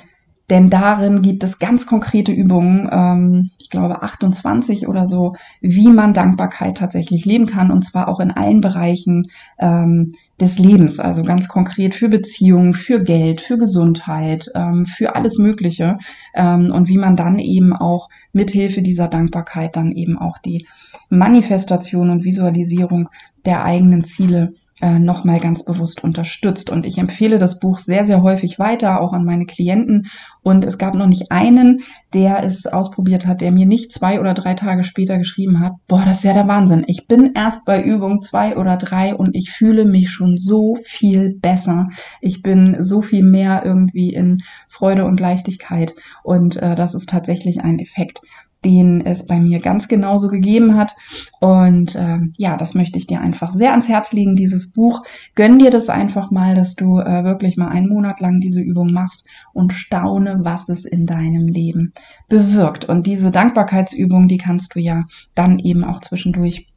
denn 0.50 0.70
darin 0.70 1.22
gibt 1.22 1.44
es 1.44 1.60
ganz 1.60 1.86
konkrete 1.86 2.32
Übungen, 2.32 2.88
ähm, 2.92 3.52
ich 3.60 3.70
glaube 3.70 4.02
28 4.02 4.88
oder 4.88 5.08
so, 5.08 5.36
wie 5.60 5.90
man 5.90 6.14
Dankbarkeit 6.14 6.78
tatsächlich 6.78 7.26
leben 7.26 7.48
kann 7.48 7.70
und 7.70 7.84
zwar 7.84 8.08
auch 8.08 8.22
in 8.22 8.32
allen 8.32 8.62
Bereichen 8.62 9.30
ähm, 9.60 10.14
des 10.40 10.58
Lebens, 10.58 11.00
also 11.00 11.24
ganz 11.24 11.48
konkret 11.48 11.96
für 11.96 12.08
Beziehungen, 12.08 12.74
für 12.74 13.04
Geld, 13.04 13.42
für 13.42 13.58
Gesundheit, 13.58 14.50
ähm, 14.56 14.86
für 14.86 15.16
alles 15.16 15.38
Mögliche. 15.38 15.98
Ähm, 16.34 16.72
und 16.72 16.88
wie 16.88 16.98
man 16.98 17.18
dann 17.18 17.40
eben 17.40 17.74
auch 17.74 18.10
mithilfe 18.32 18.82
dieser 18.82 19.08
Dankbarkeit 19.08 19.76
dann 19.76 19.92
eben 19.92 20.18
auch 20.18 20.38
die 20.38 20.66
Manifestation 21.10 22.10
und 22.10 22.24
Visualisierung 22.24 23.10
der 23.46 23.64
eigenen 23.66 24.06
Ziele 24.06 24.54
äh, 24.82 25.00
nochmal 25.00 25.40
ganz 25.40 25.64
bewusst 25.64 26.04
unterstützt. 26.04 26.70
Und 26.70 26.86
ich 26.86 26.98
empfehle 26.98 27.40
das 27.40 27.60
Buch 27.60 27.80
sehr, 27.80 28.06
sehr 28.06 28.22
häufig 28.22 28.60
weiter, 28.60 29.02
auch 29.02 29.14
an 29.14 29.26
meine 29.26 29.46
Klienten. 29.46 30.08
Und 30.44 30.64
es 30.66 30.78
gab 30.78 30.94
noch 30.94 31.08
nicht 31.08 31.32
einen, 31.32 31.82
der 32.14 32.44
es 32.44 32.68
ausprobiert 32.68 33.26
hat, 33.26 33.42
der 33.42 33.52
mir 33.52 33.66
nicht 33.66 33.92
zwei 33.92 34.20
oder 34.20 34.34
drei 34.34 34.54
Tage 34.54 34.84
später 34.84 35.18
geschrieben 35.18 35.60
hat, 35.60 35.74
boah, 35.88 36.04
das 36.06 36.20
ist 36.20 36.24
ja 36.24 36.34
der 36.34 36.48
Wahnsinn. 36.48 36.84
Ich 36.88 37.08
bin 37.08 37.34
erst 37.34 37.66
bei 37.66 37.82
Übung 37.84 38.22
zwei 38.22 38.56
oder 38.56 38.78
drei 38.78 39.16
und 39.16 39.36
ich 39.36 39.52
fühle 39.52 39.86
mich 39.86 40.12
schon 40.12 40.38
so 40.38 40.78
viel 40.86 41.34
besser. 41.34 41.90
Ich 42.22 42.42
bin 42.42 42.78
so 42.80 43.02
viel 43.02 43.24
mehr 43.24 43.64
irgendwie 43.66 44.14
in 44.14 44.44
Freude 44.68 45.06
und 45.06 45.20
Leichtigkeit. 45.20 45.96
Und 46.24 46.56
äh, 46.58 46.76
das 46.76 46.94
ist 46.94 47.10
tatsächlich 47.10 47.62
ein 47.62 47.80
Effekt, 47.80 48.22
den 48.66 49.06
es 49.06 49.26
bei 49.26 49.40
mir 49.40 49.60
ganz 49.60 49.88
genauso 49.88 50.28
gegeben 50.28 50.76
hat. 50.76 50.96
Und 51.40 51.96
äh, 51.96 52.20
ja, 52.38 52.58
das 52.58 52.74
möchte 52.74 52.98
ich 52.98 53.08
dir 53.08 53.22
einfach 53.22 53.54
sehr 53.54 53.72
ans 53.72 53.88
Herz 53.88 54.12
legen, 54.12 54.36
dieses 54.36 54.72
Buch. 54.72 55.04
Gönn 55.36 55.60
dir 55.60 55.72
das 55.72 55.90
einfach 55.90 56.32
mal, 56.32 56.56
dass 56.56 56.76
du 56.76 57.00
äh, 57.00 57.24
wirklich 57.24 57.58
mal 57.58 57.70
einen 57.70 57.90
Monat 57.90 58.20
lang 58.20 58.40
diese 58.40 58.62
Übung 58.62 58.92
machst 58.92 59.26
und 59.54 59.74
staune, 59.74 60.40
was 60.42 60.70
es 60.70 60.86
in 60.86 61.06
deinem 61.06 61.48
Leben 61.48 61.94
bewirkt. 62.30 62.86
Und 62.86 63.08
diese 63.08 63.32
Dankbarkeitsübung, 63.32 64.28
die 64.28 64.38
kannst 64.38 64.76
du 64.76 64.80
ja 64.80 65.06
dann 65.36 65.60
eben 65.60 65.84
auch 65.84 66.02
zwischendurch 66.02 66.68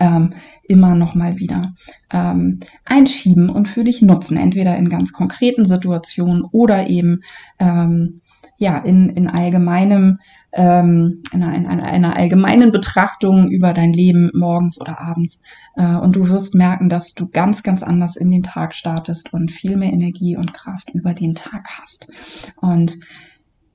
ähm, 0.00 0.34
immer 0.62 0.94
noch 0.94 1.14
mal 1.14 1.38
wieder 1.38 1.74
ähm, 2.12 2.60
einschieben 2.84 3.48
und 3.48 3.68
für 3.68 3.84
dich 3.84 4.02
nutzen, 4.02 4.36
entweder 4.36 4.76
in 4.76 4.88
ganz 4.88 5.12
konkreten 5.12 5.64
Situationen 5.64 6.42
oder 6.44 6.88
eben 6.88 7.22
ähm, 7.58 8.20
ja 8.58 8.78
in, 8.78 9.10
in 9.10 9.28
allgemeinem 9.28 10.18
ähm, 10.52 11.22
in, 11.32 11.42
einer, 11.42 11.70
in 11.70 11.80
einer 11.80 12.16
allgemeinen 12.16 12.72
Betrachtung 12.72 13.50
über 13.50 13.72
dein 13.72 13.92
Leben 13.92 14.30
morgens 14.34 14.80
oder 14.80 15.00
abends. 15.00 15.40
Äh, 15.76 15.96
und 15.96 16.16
du 16.16 16.28
wirst 16.28 16.54
merken, 16.54 16.88
dass 16.88 17.14
du 17.14 17.28
ganz, 17.28 17.62
ganz 17.62 17.82
anders 17.82 18.16
in 18.16 18.30
den 18.30 18.42
Tag 18.42 18.74
startest 18.74 19.32
und 19.32 19.50
viel 19.52 19.76
mehr 19.76 19.92
Energie 19.92 20.36
und 20.36 20.54
Kraft 20.54 20.90
über 20.94 21.12
den 21.12 21.34
Tag 21.34 21.66
hast. 21.80 22.08
Und 22.56 22.98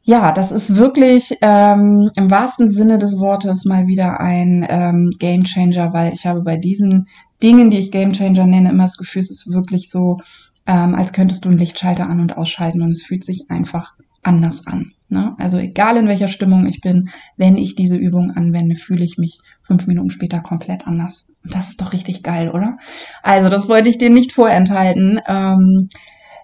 ja, 0.05 0.33
das 0.33 0.51
ist 0.51 0.75
wirklich 0.75 1.37
ähm, 1.41 2.11
im 2.15 2.29
wahrsten 2.29 2.69
Sinne 2.69 2.97
des 2.97 3.17
Wortes 3.19 3.63
mal 3.63 3.87
wieder 3.87 4.19
ein 4.19 4.65
ähm, 4.67 5.11
Game 5.17 5.45
Changer, 5.45 5.93
weil 5.93 6.11
ich 6.11 6.25
habe 6.25 6.41
bei 6.41 6.57
diesen 6.57 7.07
Dingen, 7.41 7.69
die 7.69 7.77
ich 7.77 7.91
Game 7.91 8.11
Changer 8.11 8.45
nenne, 8.45 8.71
immer 8.71 8.83
das 8.83 8.97
Gefühl, 8.97 9.21
es 9.21 9.31
ist 9.31 9.49
wirklich 9.49 9.89
so, 9.89 10.19
ähm, 10.65 10.95
als 10.95 11.13
könntest 11.13 11.45
du 11.45 11.49
einen 11.49 11.57
Lichtschalter 11.57 12.09
an 12.09 12.19
und 12.19 12.35
ausschalten 12.35 12.81
und 12.81 12.91
es 12.91 13.03
fühlt 13.03 13.23
sich 13.23 13.49
einfach 13.49 13.93
anders 14.23 14.65
an. 14.67 14.93
Ne? 15.09 15.35
Also 15.37 15.57
egal 15.57 15.97
in 15.97 16.07
welcher 16.07 16.27
Stimmung 16.27 16.65
ich 16.65 16.81
bin, 16.81 17.09
wenn 17.37 17.57
ich 17.57 17.75
diese 17.75 17.95
Übung 17.95 18.31
anwende, 18.31 18.75
fühle 18.75 19.05
ich 19.05 19.17
mich 19.17 19.39
fünf 19.61 19.85
Minuten 19.87 20.09
später 20.09 20.39
komplett 20.39 20.87
anders. 20.87 21.25
Und 21.43 21.53
das 21.53 21.69
ist 21.69 21.81
doch 21.81 21.93
richtig 21.93 22.23
geil, 22.23 22.49
oder? 22.49 22.77
Also 23.21 23.49
das 23.49 23.69
wollte 23.69 23.89
ich 23.89 23.97
dir 23.97 24.09
nicht 24.09 24.31
vorenthalten. 24.31 25.19
Ähm, 25.27 25.89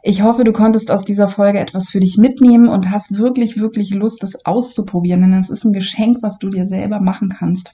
ich 0.04 0.22
hoffe, 0.22 0.44
du 0.44 0.54
konntest 0.54 0.92
aus 0.92 1.04
dieser 1.04 1.28
Folge 1.28 1.60
etwas 1.60 1.90
für 1.90 2.00
dich 2.00 2.18
mitnehmen 2.18 2.70
und 2.70 2.90
hast 2.92 3.18
wirklich, 3.18 3.60
wirklich 3.60 3.90
Lust, 3.90 4.24
das 4.24 4.46
auszuprobieren, 4.46 5.22
denn 5.22 5.34
es 5.34 5.50
ist 5.50 5.66
ein 5.66 5.74
Geschenk, 5.74 6.20
was 6.22 6.40
du 6.40 6.50
dir 6.50 6.68
selber 6.68 7.02
machen 7.02 7.34
kannst 7.38 7.74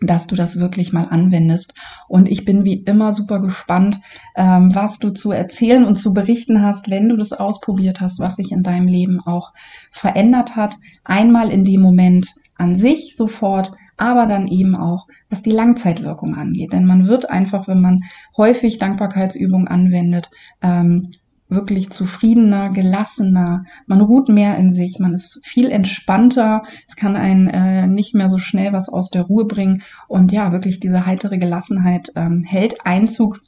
dass 0.00 0.26
du 0.26 0.34
das 0.34 0.56
wirklich 0.56 0.92
mal 0.92 1.04
anwendest. 1.04 1.74
Und 2.08 2.28
ich 2.28 2.44
bin 2.44 2.64
wie 2.64 2.82
immer 2.82 3.12
super 3.12 3.40
gespannt, 3.40 4.00
ähm, 4.36 4.74
was 4.74 4.98
du 4.98 5.10
zu 5.10 5.32
erzählen 5.32 5.84
und 5.84 5.96
zu 5.96 6.14
berichten 6.14 6.62
hast, 6.62 6.90
wenn 6.90 7.08
du 7.08 7.16
das 7.16 7.32
ausprobiert 7.32 8.00
hast, 8.00 8.18
was 8.18 8.36
sich 8.36 8.52
in 8.52 8.62
deinem 8.62 8.86
Leben 8.86 9.20
auch 9.20 9.52
verändert 9.90 10.56
hat. 10.56 10.76
Einmal 11.04 11.50
in 11.50 11.64
dem 11.64 11.80
Moment 11.80 12.28
an 12.56 12.78
sich 12.78 13.16
sofort, 13.16 13.72
aber 13.96 14.26
dann 14.26 14.48
eben 14.48 14.74
auch, 14.74 15.06
was 15.30 15.42
die 15.42 15.50
Langzeitwirkung 15.50 16.34
angeht. 16.34 16.72
Denn 16.72 16.86
man 16.86 17.06
wird 17.06 17.30
einfach, 17.30 17.68
wenn 17.68 17.80
man 17.80 18.02
häufig 18.36 18.78
Dankbarkeitsübungen 18.78 19.68
anwendet, 19.68 20.30
ähm, 20.62 21.12
wirklich 21.48 21.90
zufriedener, 21.90 22.70
gelassener, 22.70 23.64
man 23.86 24.00
ruht 24.00 24.28
mehr 24.28 24.56
in 24.56 24.72
sich, 24.72 24.98
man 24.98 25.14
ist 25.14 25.40
viel 25.44 25.70
entspannter, 25.70 26.62
es 26.88 26.96
kann 26.96 27.16
einen 27.16 27.48
äh, 27.48 27.86
nicht 27.86 28.14
mehr 28.14 28.30
so 28.30 28.38
schnell 28.38 28.72
was 28.72 28.88
aus 28.88 29.10
der 29.10 29.22
Ruhe 29.22 29.44
bringen. 29.44 29.82
Und 30.08 30.32
ja, 30.32 30.52
wirklich 30.52 30.80
diese 30.80 31.06
heitere 31.06 31.38
Gelassenheit 31.38 32.10
ähm, 32.16 32.42
hält 32.42 32.86
Einzug 32.86 33.40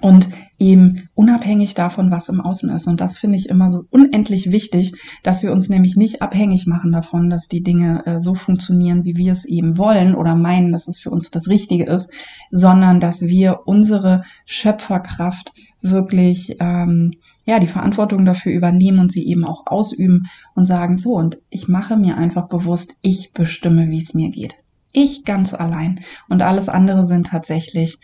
und 0.00 0.28
eben 0.58 1.08
unabhängig 1.14 1.74
davon, 1.74 2.10
was 2.10 2.28
im 2.28 2.40
Außen 2.40 2.70
ist. 2.70 2.86
Und 2.86 3.00
das 3.00 3.18
finde 3.18 3.36
ich 3.36 3.48
immer 3.48 3.70
so 3.70 3.84
unendlich 3.90 4.50
wichtig, 4.50 4.94
dass 5.22 5.42
wir 5.42 5.52
uns 5.52 5.68
nämlich 5.68 5.96
nicht 5.96 6.22
abhängig 6.22 6.66
machen 6.66 6.92
davon, 6.92 7.30
dass 7.30 7.48
die 7.48 7.62
Dinge 7.62 8.04
äh, 8.06 8.20
so 8.20 8.34
funktionieren, 8.34 9.04
wie 9.04 9.16
wir 9.16 9.32
es 9.32 9.44
eben 9.44 9.78
wollen 9.78 10.14
oder 10.14 10.34
meinen, 10.34 10.72
dass 10.72 10.88
es 10.88 10.98
für 10.98 11.10
uns 11.10 11.30
das 11.30 11.48
Richtige 11.48 11.84
ist, 11.84 12.10
sondern 12.50 13.00
dass 13.00 13.22
wir 13.22 13.60
unsere 13.66 14.24
Schöpferkraft 14.46 15.52
wirklich 15.84 16.56
ähm, 16.60 17.12
ja 17.44 17.60
die 17.60 17.68
Verantwortung 17.68 18.24
dafür 18.24 18.52
übernehmen 18.52 18.98
und 18.98 19.12
sie 19.12 19.26
eben 19.26 19.44
auch 19.44 19.66
ausüben 19.66 20.28
und 20.54 20.66
sagen 20.66 20.98
so 20.98 21.14
und 21.14 21.38
ich 21.50 21.68
mache 21.68 21.96
mir 21.96 22.16
einfach 22.16 22.48
bewusst, 22.48 22.94
ich 23.02 23.32
bestimme, 23.32 23.90
wie 23.90 24.02
es 24.02 24.14
mir 24.14 24.30
geht. 24.30 24.56
Ich 24.92 25.24
ganz 25.24 25.52
allein 25.52 26.00
und 26.28 26.42
alles 26.42 26.68
andere 26.68 27.04
sind 27.04 27.26
tatsächlich 27.28 27.98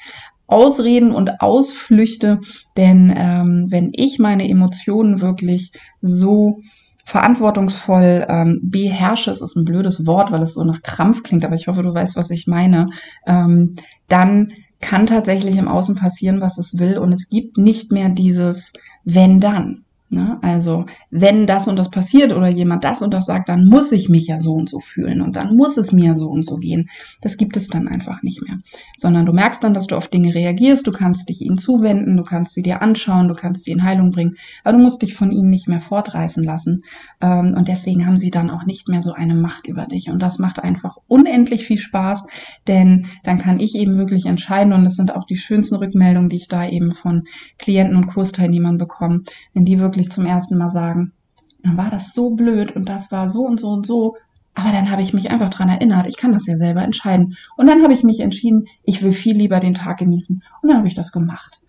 Ausreden 0.47 1.13
und 1.13 1.41
Ausflüchte, 1.41 2.41
denn 2.77 3.15
ähm, 3.17 3.67
wenn 3.71 3.93
ich 3.95 4.19
meine 4.19 4.49
Emotionen 4.49 5.21
wirklich 5.21 5.73
so 6.03 6.61
verantwortungsvoll 7.05 8.27
ähm, 8.29 8.61
beherrsche, 8.63 9.31
es 9.31 9.41
ist 9.41 9.57
ein 9.57 9.65
blödes 9.65 10.07
Wort, 10.07 10.33
weil 10.33 10.43
es 10.43 10.55
so 10.55 10.65
nach 10.65 10.83
Krampf 10.83 11.23
klingt, 11.23 11.45
aber 11.45 11.55
ich 11.55 11.69
hoffe, 11.69 11.83
du 11.83 11.95
weißt, 11.95 12.17
was 12.17 12.31
ich 12.31 12.47
meine, 12.47 12.91
ähm, 13.27 13.77
dann 14.09 14.53
kann 14.81 15.07
tatsächlich 15.07 15.57
im 15.57 15.69
Außen 15.69 15.95
passieren, 15.95 16.41
was 16.41 16.59
es 16.59 16.79
will 16.79 16.99
und 16.99 17.13
es 17.13 17.29
gibt 17.29 17.59
nicht 17.59 17.93
mehr 17.93 18.09
dieses 18.09 18.73
wenn 19.05 19.41
dann. 19.41 19.85
Ne? 20.13 20.39
Also 20.43 20.87
wenn 21.11 21.47
das 21.47 21.69
und 21.69 21.77
das 21.77 21.89
passiert 21.89 22.33
oder 22.33 22.49
jemand 22.49 22.83
das 22.83 23.01
und 23.01 23.15
das 23.15 23.27
sagt, 23.27 23.49
dann 23.49 23.67
muss 23.67 23.93
ich 23.93 24.09
mich 24.09 24.27
ja 24.27 24.41
so 24.41 24.55
und 24.55 24.69
so 24.69 24.81
fühlen 24.81 25.21
und 25.21 25.37
dann 25.37 25.55
muss 25.55 25.77
es 25.77 25.93
mir 25.93 26.17
so 26.17 26.29
und 26.29 26.45
so 26.45 26.57
gehen. 26.57 26.91
Das 27.21 27.37
gibt 27.37 27.57
es 27.57 27.69
dann 27.69 27.87
einfach 27.87 28.25
nicht 28.25 28.43
mehr. 28.43 28.59
Sondern 28.99 29.25
du 29.25 29.33
merkst 29.33 29.63
dann, 29.63 29.73
dass 29.73 29.87
du 29.87 29.95
auf 29.95 30.09
Dinge 30.09 30.35
reagierst, 30.35 30.85
du 30.85 30.91
kannst 30.91 31.29
dich 31.29 31.41
ihnen 31.41 31.59
zuwenden, 31.59 32.17
du 32.17 32.25
kannst 32.25 32.55
sie 32.55 32.63
dir 32.63 32.83
anschauen, 32.83 33.29
du 33.29 33.35
kannst 33.35 33.63
sie 33.63 33.71
in 33.71 33.85
Heilung 33.85 34.11
bringen, 34.11 34.37
aber 34.65 34.77
du 34.77 34.83
musst 34.83 35.01
dich 35.01 35.15
von 35.15 35.31
ihnen 35.31 35.49
nicht 35.49 35.69
mehr 35.69 35.81
fortreißen 35.81 36.43
lassen. 36.43 36.83
Ähm, 37.21 37.55
und 37.57 37.69
deswegen 37.69 38.05
haben 38.05 38.19
sie 38.19 38.33
dann 38.33 38.51
auch 38.51 38.65
nicht 38.65 38.89
mehr 38.89 39.03
so 39.03 39.13
eine 39.13 39.37
Macht 39.37 39.69
über 39.69 39.87
dich. 39.87 40.11
Und 40.11 40.21
das 40.21 40.41
macht 40.41 40.59
einfach 40.59 40.97
unendlich 41.07 41.67
viel 41.67 41.79
Spaß, 41.79 42.25
denn 42.67 43.07
dann 43.23 43.39
kann 43.39 43.61
ich 43.61 43.77
eben 43.77 43.97
wirklich 43.97 44.27
entscheiden 44.27 44.73
und 44.73 44.83
das 44.83 44.97
sind 44.97 45.15
auch 45.15 45.25
die 45.25 45.37
schönsten 45.37 45.77
Rückmeldungen, 45.77 46.31
die 46.31 46.37
ich 46.37 46.49
da 46.49 46.69
eben 46.69 46.95
von 46.95 47.29
Klienten 47.59 47.97
und 47.97 48.09
Kursteilnehmern 48.09 48.77
bekomme, 48.77 49.21
wenn 49.55 49.65
die 49.65 49.79
wirklich 49.79 50.00
wirklich 50.01 50.15
zum 50.15 50.25
ersten 50.25 50.57
Mal 50.57 50.71
sagen, 50.71 51.13
dann 51.63 51.77
war 51.77 51.91
das 51.91 52.15
so 52.15 52.31
blöd 52.31 52.75
und 52.75 52.89
das 52.89 53.13
war 53.13 53.31
so 53.31 53.43
und 53.43 53.61
so 53.61 53.69
und 53.69 53.87
so. 53.87 54.17
Aber 54.55 54.73
dann 54.73 54.91
habe 54.91 55.03
ich 55.03 55.13
mich 55.13 55.31
einfach 55.31 55.51
dran 55.51 55.69
erinnert, 55.69 56.07
ich 56.07 56.17
kann 56.17 56.33
das 56.33 56.47
ja 56.47 56.57
selber 56.57 56.83
entscheiden. 56.83 57.37
Und 57.57 57.67
dann 57.67 57.83
habe 57.83 57.93
ich 57.93 58.03
mich 58.03 58.21
entschieden, 58.21 58.67
ich 58.83 59.03
will 59.03 59.13
viel 59.13 59.37
lieber 59.37 59.61
den 59.61 59.75
Tag 59.75 59.99
genießen. 59.99 60.43
Und 60.63 60.69
dann 60.69 60.79
habe 60.79 60.89
ich 60.89 60.95
das 60.95 61.13
gemacht. 61.13 61.61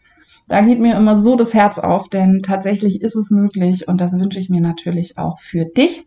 Da 0.48 0.62
geht 0.62 0.80
mir 0.80 0.96
immer 0.96 1.22
so 1.22 1.36
das 1.36 1.54
Herz 1.54 1.78
auf, 1.78 2.10
denn 2.10 2.42
tatsächlich 2.42 3.02
ist 3.02 3.16
es 3.16 3.30
möglich 3.32 3.88
und 3.88 4.02
das 4.02 4.14
wünsche 4.14 4.40
ich 4.40 4.50
mir 4.50 4.62
natürlich 4.62 5.18
auch 5.18 5.40
für 5.40 5.66
dich. 5.66 6.06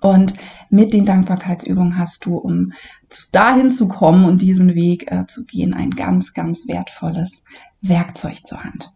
Und 0.00 0.34
mit 0.70 0.92
den 0.92 1.04
Dankbarkeitsübungen 1.04 1.98
hast 1.98 2.24
du, 2.24 2.36
um 2.36 2.72
dahin 3.32 3.72
zu 3.72 3.88
kommen 3.88 4.24
und 4.24 4.40
diesen 4.40 4.74
Weg 4.74 5.10
äh, 5.10 5.26
zu 5.26 5.44
gehen, 5.44 5.74
ein 5.74 5.90
ganz, 5.90 6.32
ganz 6.32 6.66
wertvolles 6.66 7.42
Werkzeug 7.82 8.46
zur 8.46 8.62
Hand. 8.62 8.92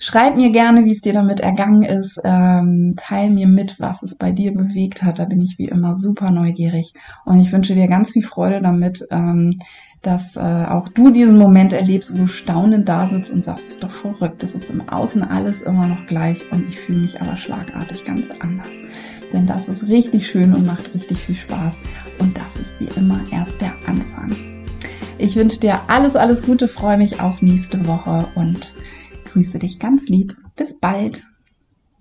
Schreib 0.00 0.36
mir 0.36 0.50
gerne, 0.50 0.84
wie 0.84 0.92
es 0.92 1.00
dir 1.00 1.12
damit 1.12 1.40
ergangen 1.40 1.82
ist. 1.82 2.20
Ähm, 2.22 2.94
teil 2.96 3.30
mir 3.30 3.48
mit, 3.48 3.80
was 3.80 4.02
es 4.02 4.14
bei 4.14 4.30
dir 4.30 4.54
bewegt 4.54 5.02
hat. 5.02 5.18
Da 5.18 5.24
bin 5.24 5.40
ich 5.40 5.58
wie 5.58 5.66
immer 5.66 5.96
super 5.96 6.30
neugierig. 6.30 6.94
Und 7.24 7.40
ich 7.40 7.52
wünsche 7.52 7.74
dir 7.74 7.88
ganz 7.88 8.12
viel 8.12 8.22
Freude 8.22 8.62
damit, 8.62 9.04
ähm, 9.10 9.58
dass 10.02 10.36
äh, 10.36 10.40
auch 10.40 10.88
du 10.88 11.10
diesen 11.10 11.36
Moment 11.36 11.72
erlebst, 11.72 12.14
wo 12.14 12.18
du 12.18 12.26
staunend 12.28 12.88
da 12.88 13.06
sitzt 13.08 13.32
und 13.32 13.44
sagst, 13.44 13.66
ist 13.66 13.82
doch 13.82 13.90
verrückt. 13.90 14.42
Das 14.42 14.54
ist 14.54 14.70
im 14.70 14.88
Außen 14.88 15.22
alles 15.24 15.62
immer 15.62 15.88
noch 15.88 16.06
gleich 16.06 16.40
und 16.52 16.68
ich 16.68 16.78
fühle 16.78 17.00
mich 17.00 17.20
aber 17.20 17.36
schlagartig 17.36 18.04
ganz 18.04 18.26
anders. 18.40 18.70
Denn 19.32 19.46
das 19.46 19.68
ist 19.68 19.86
richtig 19.88 20.26
schön 20.26 20.54
und 20.54 20.66
macht 20.66 20.92
richtig 20.94 21.18
viel 21.18 21.36
Spaß. 21.36 21.76
Und 22.18 22.36
das 22.36 22.56
ist 22.56 22.70
wie 22.78 22.98
immer 22.98 23.22
erst 23.30 23.60
der 23.60 23.72
Anfang. 23.86 24.34
Ich 25.18 25.36
wünsche 25.36 25.60
dir 25.60 25.80
alles, 25.88 26.16
alles 26.16 26.42
Gute, 26.42 26.68
freue 26.68 26.96
mich 26.96 27.20
auf 27.20 27.42
nächste 27.42 27.86
Woche 27.86 28.26
und 28.34 28.72
grüße 29.32 29.58
dich 29.58 29.78
ganz 29.78 30.08
lieb. 30.08 30.36
Bis 30.56 30.78
bald. 30.78 31.27